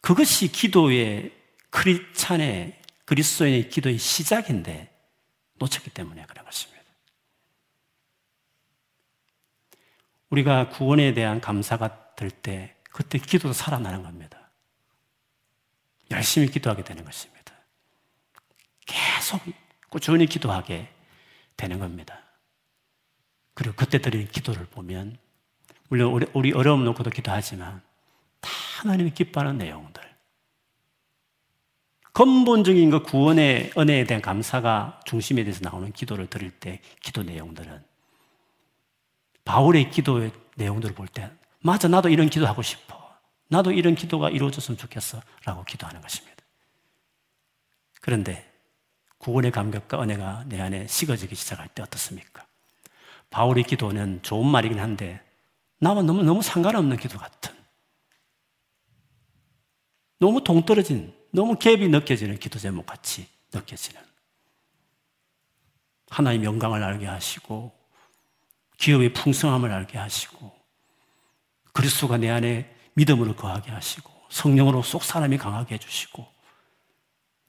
그것이 0.00 0.48
기도의 0.48 1.32
크리찬의 1.70 2.80
그리스도인의 3.06 3.70
기도의 3.70 3.98
시작인데 3.98 4.92
놓쳤기 5.54 5.90
때문에 5.90 6.26
그런 6.26 6.44
것입니다. 6.44 6.82
우리가 10.30 10.68
구원에 10.70 11.14
대한 11.14 11.40
감사가 11.40 12.14
들 12.16 12.30
때 12.30 12.74
그때 12.90 13.18
기도도 13.18 13.52
살아나는 13.52 14.02
겁니다. 14.02 14.50
열심히 16.10 16.48
기도하게 16.48 16.82
되는 16.82 17.04
것입니다. 17.04 17.45
계속 19.26 19.42
꾸준히 19.90 20.26
기도하게 20.26 20.88
되는 21.56 21.80
겁니다. 21.80 22.20
그리고 23.54 23.74
그때 23.74 23.98
드리는 23.98 24.28
기도를 24.28 24.66
보면, 24.66 25.18
물론 25.88 26.22
우리 26.32 26.52
어려움 26.52 26.84
놓고도 26.84 27.10
기도하지만, 27.10 27.82
다 28.40 28.50
하나님이 28.78 29.10
기뻐하는 29.10 29.58
내용들. 29.58 30.00
근본적인 32.12 32.90
그 32.90 33.02
구원의 33.02 33.72
은혜에 33.76 34.04
대한 34.04 34.22
감사가 34.22 35.00
중심에 35.04 35.42
대해서 35.42 35.60
나오는 35.68 35.90
기도를 35.90 36.28
드릴 36.28 36.52
때, 36.52 36.80
기도 37.00 37.24
내용들은, 37.24 37.84
바울의 39.44 39.90
기도의 39.90 40.30
내용들을 40.54 40.94
볼 40.94 41.08
때, 41.08 41.32
맞아, 41.60 41.88
나도 41.88 42.10
이런 42.10 42.30
기도하고 42.30 42.62
싶어. 42.62 43.18
나도 43.48 43.72
이런 43.72 43.96
기도가 43.96 44.30
이루어졌으면 44.30 44.78
좋겠어. 44.78 45.20
라고 45.44 45.64
기도하는 45.64 46.00
것입니다. 46.00 46.36
그런데 48.00 48.45
구원의 49.26 49.50
감격과 49.50 50.00
은혜가 50.00 50.44
내 50.46 50.60
안에 50.60 50.86
식어지기 50.86 51.34
시작할 51.34 51.66
때 51.66 51.82
어떻습니까? 51.82 52.46
바울의 53.30 53.64
기도는 53.64 54.22
좋은 54.22 54.46
말이긴 54.46 54.78
한데 54.78 55.20
나와 55.80 56.00
너무, 56.02 56.22
너무 56.22 56.42
상관없는 56.42 56.96
기도 56.96 57.18
같은 57.18 57.52
너무 60.20 60.44
동떨어진, 60.44 61.12
너무 61.32 61.56
갭이 61.56 61.90
느껴지는 61.90 62.38
기도 62.38 62.60
제목 62.60 62.86
같이 62.86 63.26
느껴지는 63.52 64.00
하나님 66.08 66.44
영광을 66.44 66.84
알게 66.84 67.06
하시고 67.06 67.72
기업의 68.78 69.12
풍성함을 69.12 69.72
알게 69.72 69.98
하시고 69.98 70.56
그리스도가 71.72 72.16
내 72.18 72.30
안에 72.30 72.72
믿음으로 72.94 73.34
거하게 73.34 73.72
하시고 73.72 74.08
성령으로 74.28 74.82
속 74.82 75.02
사람이 75.02 75.36
강하게 75.36 75.74
해주시고 75.74 76.24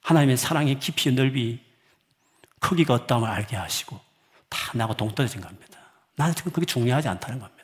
하나님의 0.02 0.38
사랑의 0.38 0.80
깊이 0.80 1.12
넓이 1.12 1.67
크기가 2.60 2.94
어떠함을 2.96 3.30
알게 3.30 3.56
하시고 3.56 4.00
다 4.50 4.72
나하고 4.74 4.96
동떨어진 4.96 5.42
겁니다. 5.42 5.80
나는 6.16 6.34
지금 6.36 6.52
그게 6.52 6.66
중요하지 6.66 7.08
않다는 7.08 7.40
겁니다. 7.40 7.58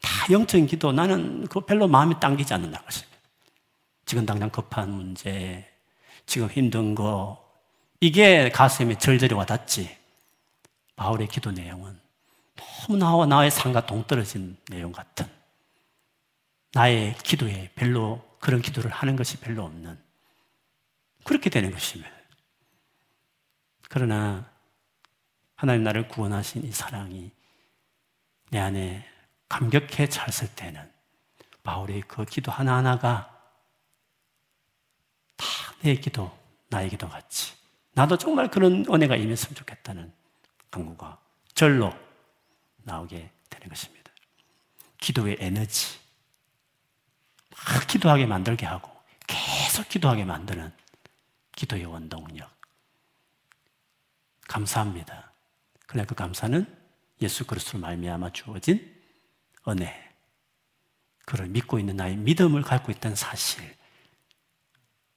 다 0.00 0.26
영적인 0.30 0.66
기도 0.66 0.92
나는 0.92 1.46
그 1.46 1.60
별로 1.60 1.86
마음이 1.86 2.18
당기지 2.20 2.52
않는다는 2.54 2.84
것입니다. 2.84 3.18
지금 4.04 4.24
당장 4.24 4.50
급한 4.50 4.90
문제, 4.90 5.70
지금 6.26 6.48
힘든 6.48 6.94
거 6.94 7.46
이게 8.00 8.48
가슴에 8.48 8.96
절절히 8.96 9.34
와닿지. 9.34 9.96
바울의 10.96 11.28
기도 11.28 11.52
내용은 11.52 11.98
너무 12.56 12.98
나와 12.98 13.26
나의 13.26 13.50
삶과 13.50 13.86
동떨어진 13.86 14.56
내용 14.68 14.92
같은 14.92 15.26
나의 16.72 17.16
기도에 17.22 17.70
별로 17.74 18.22
그런 18.40 18.60
기도를 18.60 18.90
하는 18.90 19.14
것이 19.14 19.38
별로 19.38 19.64
없는 19.64 19.98
그렇게 21.24 21.50
되는 21.50 21.70
것입니다. 21.70 22.17
그러나 23.88 24.50
하나님 25.56 25.82
나를 25.82 26.08
구원하신 26.08 26.64
이 26.64 26.72
사랑이 26.72 27.32
내 28.50 28.58
안에 28.58 29.06
감격해 29.48 30.08
찼을 30.08 30.54
때는 30.54 30.90
바울의 31.62 32.02
그 32.02 32.24
기도 32.24 32.52
하나하나가 32.52 33.34
다 35.36 35.68
내 35.80 35.94
기도, 35.94 36.36
나의 36.68 36.90
기도 36.90 37.08
같이 37.08 37.54
나도 37.92 38.18
정말 38.18 38.50
그런 38.50 38.84
은혜가 38.88 39.16
임했으면 39.16 39.54
좋겠다는 39.54 40.12
강구가 40.70 41.18
절로 41.54 41.92
나오게 42.78 43.30
되는 43.50 43.68
것입니다. 43.68 44.12
기도의 44.98 45.36
에너지, 45.40 45.98
막 47.50 47.86
기도하게 47.86 48.26
만들게 48.26 48.66
하고 48.66 48.90
계속 49.26 49.88
기도하게 49.88 50.24
만드는 50.24 50.72
기도의 51.52 51.84
원동력. 51.86 52.57
감사합니다. 54.48 55.32
그러나 55.86 56.06
그 56.06 56.16
감사는 56.16 56.66
예수 57.22 57.46
그리스도로 57.46 57.80
말미암아 57.80 58.32
주어진 58.32 58.94
은혜. 59.68 60.08
그를 61.24 61.46
믿고 61.46 61.78
있는 61.78 61.96
나의 61.96 62.16
믿음을 62.16 62.62
갖고 62.62 62.90
있다는 62.90 63.14
사실. 63.14 63.62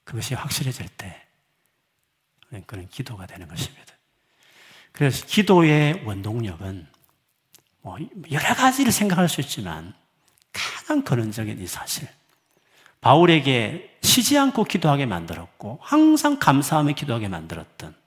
그것이 0.04 0.34
확실해질 0.34 0.88
때 0.96 1.26
그런 2.66 2.86
기도가 2.88 3.26
되는 3.26 3.48
것입니다. 3.48 3.94
그래서 4.92 5.24
기도의 5.26 6.04
원동력은 6.04 6.86
뭐 7.80 7.96
여러 8.30 8.54
가지를 8.54 8.92
생각할 8.92 9.28
수 9.28 9.40
있지만 9.40 9.94
가장 10.52 11.02
근원적인 11.02 11.60
이 11.60 11.66
사실. 11.66 12.08
바울에게 13.00 13.98
쉬지 14.02 14.38
않고 14.38 14.64
기도하게 14.64 15.06
만들었고 15.06 15.78
항상 15.80 16.38
감사하며 16.38 16.92
기도하게 16.92 17.28
만들었던 17.28 18.01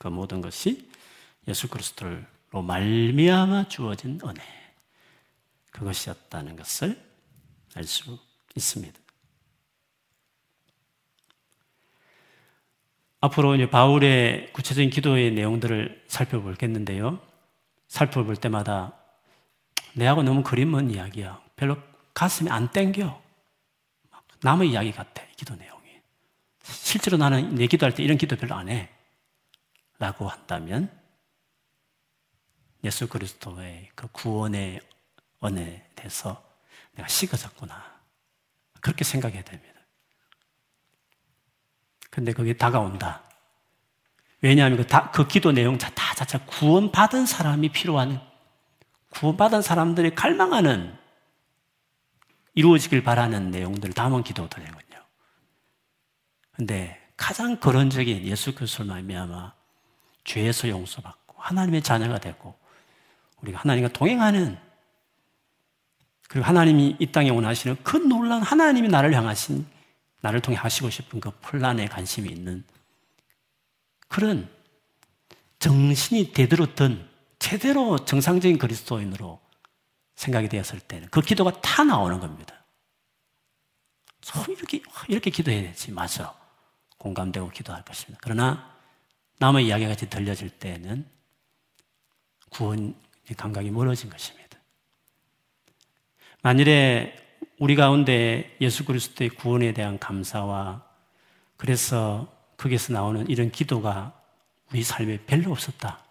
그 0.00 0.08
모든 0.08 0.40
것이 0.40 0.90
예수 1.46 1.68
그리스도로 1.68 2.62
말미암아 2.62 3.68
주어진 3.68 4.18
은혜 4.24 4.42
그것이었다는 5.72 6.56
것을 6.56 6.98
알 7.74 7.84
수 7.84 8.18
있습니다. 8.56 8.98
앞으로 13.20 13.54
이제 13.54 13.68
바울의 13.68 14.54
구체적인 14.54 14.88
기도의 14.88 15.32
내용들을 15.32 16.06
살펴볼겠는데요. 16.08 17.20
살펴볼 17.86 18.36
때마다 18.36 18.94
내하고 19.92 20.22
너무 20.22 20.42
그림 20.42 20.70
먼 20.70 20.90
이야기야. 20.90 21.42
별로 21.56 21.76
가슴이 22.14 22.48
안 22.48 22.70
땡겨. 22.70 23.22
남의 24.40 24.70
이야기 24.70 24.92
같아, 24.92 25.22
기도 25.36 25.54
내용이. 25.54 25.90
실제로 26.62 27.18
나는 27.18 27.54
내 27.54 27.66
기도할 27.66 27.94
때 27.94 28.02
이런 28.02 28.16
기도 28.16 28.36
별로 28.36 28.54
안 28.54 28.70
해. 28.70 28.88
라고 30.00 30.28
한다면 30.28 30.90
예수 32.82 33.06
그리스도의 33.06 33.90
그 33.94 34.08
구원의 34.10 34.80
은혜에 35.44 35.90
대해서 35.94 36.42
내가 36.92 37.06
식어졌구나. 37.06 38.00
그렇게 38.80 39.04
생각해야 39.04 39.42
됩니다. 39.42 39.78
근데 42.08 42.32
그게 42.32 42.54
다가온다. 42.54 43.22
왜냐하면 44.40 44.78
그, 44.78 44.86
다, 44.86 45.10
그 45.10 45.28
기도 45.28 45.52
내용 45.52 45.76
다 45.76 45.90
자체 46.14 46.38
구원받은 46.38 47.26
사람이 47.26 47.68
필요한, 47.68 48.26
구원받은 49.10 49.60
사람들이 49.60 50.14
갈망하는, 50.14 50.98
이루어지길 52.54 53.04
바라는 53.04 53.50
내용들을 53.50 53.92
담은 53.92 54.24
기도들이거든요. 54.24 55.04
근데 56.52 56.98
가장 57.18 57.60
거론적인 57.60 58.24
예수 58.24 58.54
그리스도를 58.54 58.90
말미암아 58.90 59.59
죄에서 60.30 60.68
용서받고 60.68 61.34
하나님의 61.38 61.82
자녀가 61.82 62.18
되고 62.18 62.54
우리가 63.40 63.60
하나님과 63.60 63.88
동행하는 63.88 64.58
그리고 66.28 66.46
하나님이 66.46 66.96
이 67.00 67.06
땅에 67.10 67.30
원하시는 67.30 67.78
그 67.82 67.96
놀라운 67.96 68.42
하나님이 68.42 68.88
나를 68.88 69.12
향하신 69.12 69.66
나를 70.20 70.40
통해 70.40 70.56
하시고 70.56 70.90
싶은 70.90 71.18
그 71.18 71.32
플란에 71.40 71.86
관심이 71.86 72.28
있는 72.28 72.62
그런 74.06 74.48
정신이 75.58 76.32
되들었던 76.32 77.08
제대로 77.40 77.98
정상적인 78.04 78.58
그리스도인으로 78.58 79.40
생각이 80.14 80.48
되었을 80.48 80.78
때는 80.78 81.08
그 81.10 81.22
기도가 81.22 81.60
다 81.60 81.82
나오는 81.82 82.20
겁니다. 82.20 82.54
이렇게, 84.46 84.82
이렇게 85.08 85.30
기도해야 85.30 85.62
되지. 85.62 85.90
맞아. 85.90 86.38
공감되고 86.98 87.48
기도할 87.50 87.82
것입니다. 87.84 88.20
그러나 88.22 88.69
남의 89.40 89.66
이야기 89.66 89.86
같이 89.86 90.08
들려질 90.08 90.50
때는 90.50 91.08
구원 92.50 92.94
감각이 93.36 93.70
멀어진 93.70 94.10
것입니다. 94.10 94.58
만일에 96.42 97.16
우리 97.58 97.74
가운데 97.74 98.54
예수 98.60 98.84
그리스도의 98.84 99.30
구원에 99.30 99.72
대한 99.72 99.98
감사와 99.98 100.84
그래서 101.56 102.30
거기에서 102.58 102.92
나오는 102.92 103.28
이런 103.30 103.50
기도가 103.50 104.12
우리 104.72 104.82
삶에 104.82 105.24
별로 105.24 105.52
없었다. 105.52 106.04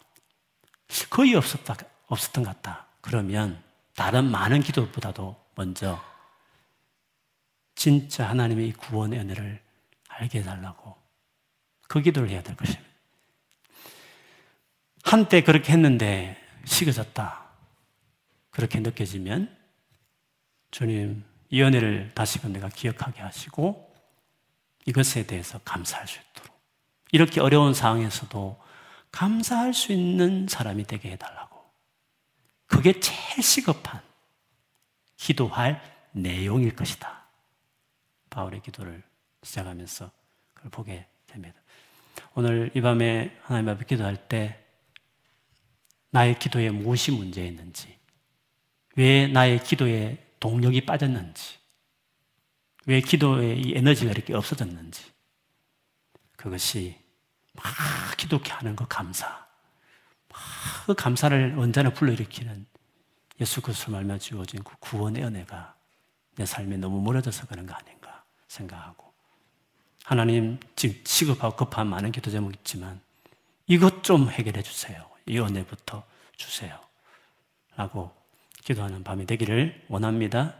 거의 1.11 1.35
없었다, 1.35 1.75
없었던 2.07 2.43
것 2.43 2.49
같다. 2.49 2.87
그러면 3.01 3.61
다른 3.95 4.25
많은 4.31 4.61
기도보다도 4.61 5.35
먼저 5.53 6.03
진짜 7.75 8.27
하나님의 8.27 8.73
구원의 8.73 9.19
은혜를 9.19 9.61
알게 10.07 10.39
해달라고 10.39 10.97
그 11.87 12.01
기도를 12.01 12.29
해야 12.29 12.41
될 12.41 12.55
것입니다. 12.55 12.88
한때 15.09 15.41
그렇게 15.41 15.73
했는데 15.73 16.37
식어졌다. 16.65 17.43
그렇게 18.51 18.79
느껴지면 18.79 19.57
주님 20.69 21.23
이 21.49 21.63
은혜를 21.63 22.11
다시금 22.13 22.53
내가 22.53 22.69
기억하게 22.69 23.21
하시고 23.21 23.91
이것에 24.85 25.25
대해서 25.25 25.57
감사할 25.65 26.07
수 26.07 26.19
있도록 26.19 26.55
이렇게 27.11 27.41
어려운 27.41 27.73
상황에서도 27.73 28.61
감사할 29.09 29.73
수 29.73 29.91
있는 29.91 30.47
사람이 30.47 30.83
되게 30.83 31.09
해달라고. 31.13 31.57
그게 32.67 32.99
제일 32.99 33.41
시급한 33.41 34.01
기도할 35.17 35.81
내용일 36.11 36.75
것이다. 36.75 37.25
바울의 38.29 38.61
기도를 38.61 39.01
시작하면서 39.41 40.11
그걸 40.53 40.69
보게 40.69 41.07
됩니다. 41.25 41.59
오늘 42.35 42.69
이 42.75 42.81
밤에 42.81 43.35
하나님 43.41 43.69
앞에 43.69 43.85
기도할 43.85 44.15
때 44.27 44.68
나의 46.11 46.39
기도에 46.39 46.69
무엇이 46.69 47.11
문제였는지, 47.11 47.97
왜 48.95 49.27
나의 49.27 49.63
기도에 49.63 50.17
동력이 50.39 50.85
빠졌는지, 50.85 51.57
왜 52.85 53.01
기도에 53.01 53.55
이 53.55 53.73
에너지가 53.75 54.11
이렇게 54.11 54.33
없어졌는지, 54.33 55.03
그것이 56.35 56.97
막 57.53 57.65
기도케 58.17 58.51
하는 58.51 58.75
그 58.75 58.85
감사, 58.87 59.47
막 60.29 60.39
그 60.89 60.95
감사를 60.95 61.55
언제나 61.59 61.91
불러일으키는 61.91 62.65
예수 63.41 63.61
그리스도 63.61 63.91
말며 63.91 64.17
주어진 64.17 64.63
그 64.63 64.73
구원의 64.79 65.23
은혜가 65.23 65.75
내 66.35 66.45
삶에 66.45 66.77
너무 66.77 66.99
멀어져서 67.01 67.45
그런 67.45 67.67
거 67.67 67.75
아닌가 67.75 68.23
생각하고 68.47 69.13
하나님 70.03 70.59
지금 70.75 70.99
시급하고 71.05 71.55
급한 71.55 71.87
많은 71.87 72.11
기도 72.11 72.31
제목 72.31 72.55
있지만 72.55 72.99
이것 73.67 74.03
좀 74.03 74.31
해결해 74.31 74.63
주세요. 74.63 75.08
이 75.29 75.39
은혜부터 75.39 76.03
주세요. 76.35 76.79
라고 77.75 78.11
기도하는 78.63 79.03
밤이 79.03 79.25
되기를 79.25 79.85
원합니다. 79.87 80.55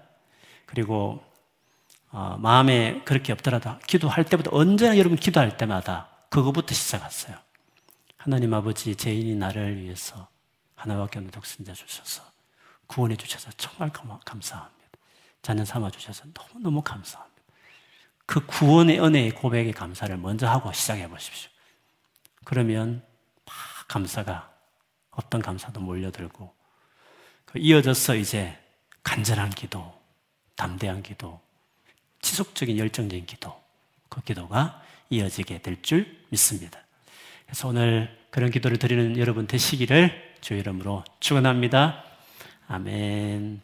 그리고 0.65 1.23
어, 2.11 2.37
마음에 2.39 3.01
그렇게 3.03 3.33
없더라도 3.33 3.77
기도할 3.87 4.25
때부터 4.25 4.51
언제나 4.53 4.97
여러분 4.97 5.17
기도할 5.17 5.57
때마다 5.57 6.09
그거부터 6.29 6.73
시작했어요. 6.73 7.35
하나님 8.17 8.53
아버지 8.53 8.95
죄인이 8.95 9.35
나를 9.35 9.81
위해서 9.81 10.27
하나밖에 10.75 11.19
없는 11.19 11.31
독생자 11.31 11.73
주셔서 11.73 12.23
구원해 12.87 13.15
주셔서 13.15 13.51
정말 13.57 13.91
감사합니다. 13.91 14.79
자녀 15.41 15.65
삼아 15.65 15.91
주셔서 15.91 16.25
너무너무 16.33 16.81
감사합니다. 16.81 17.43
그 18.25 18.45
구원의 18.45 18.99
은혜의 18.99 19.31
고백의 19.31 19.73
감사를 19.73 20.15
먼저 20.17 20.47
하고 20.47 20.71
시작해 20.71 21.07
보십시오. 21.07 21.49
그러면 22.43 23.03
막 23.45 23.55
감사가 23.87 24.51
어떤 25.19 25.41
감사도 25.41 25.81
몰려들고 25.81 26.53
그 27.45 27.59
이어져서 27.59 28.15
이제 28.15 28.57
간절한 29.03 29.49
기도, 29.51 29.93
담대한 30.55 31.03
기도, 31.03 31.41
지속적인 32.21 32.77
열정적인 32.77 33.25
기도, 33.25 33.53
그 34.07 34.21
기도가 34.21 34.81
이어지게 35.09 35.61
될 35.61 35.81
줄 35.81 36.17
믿습니다. 36.29 36.79
그래서 37.45 37.67
오늘 37.67 38.17
그런 38.29 38.49
기도를 38.51 38.77
드리는 38.77 39.17
여러분 39.17 39.47
되시기를 39.47 40.35
주 40.41 40.53
이름으로 40.53 41.03
축원합니다. 41.19 42.03
아멘. 42.67 43.61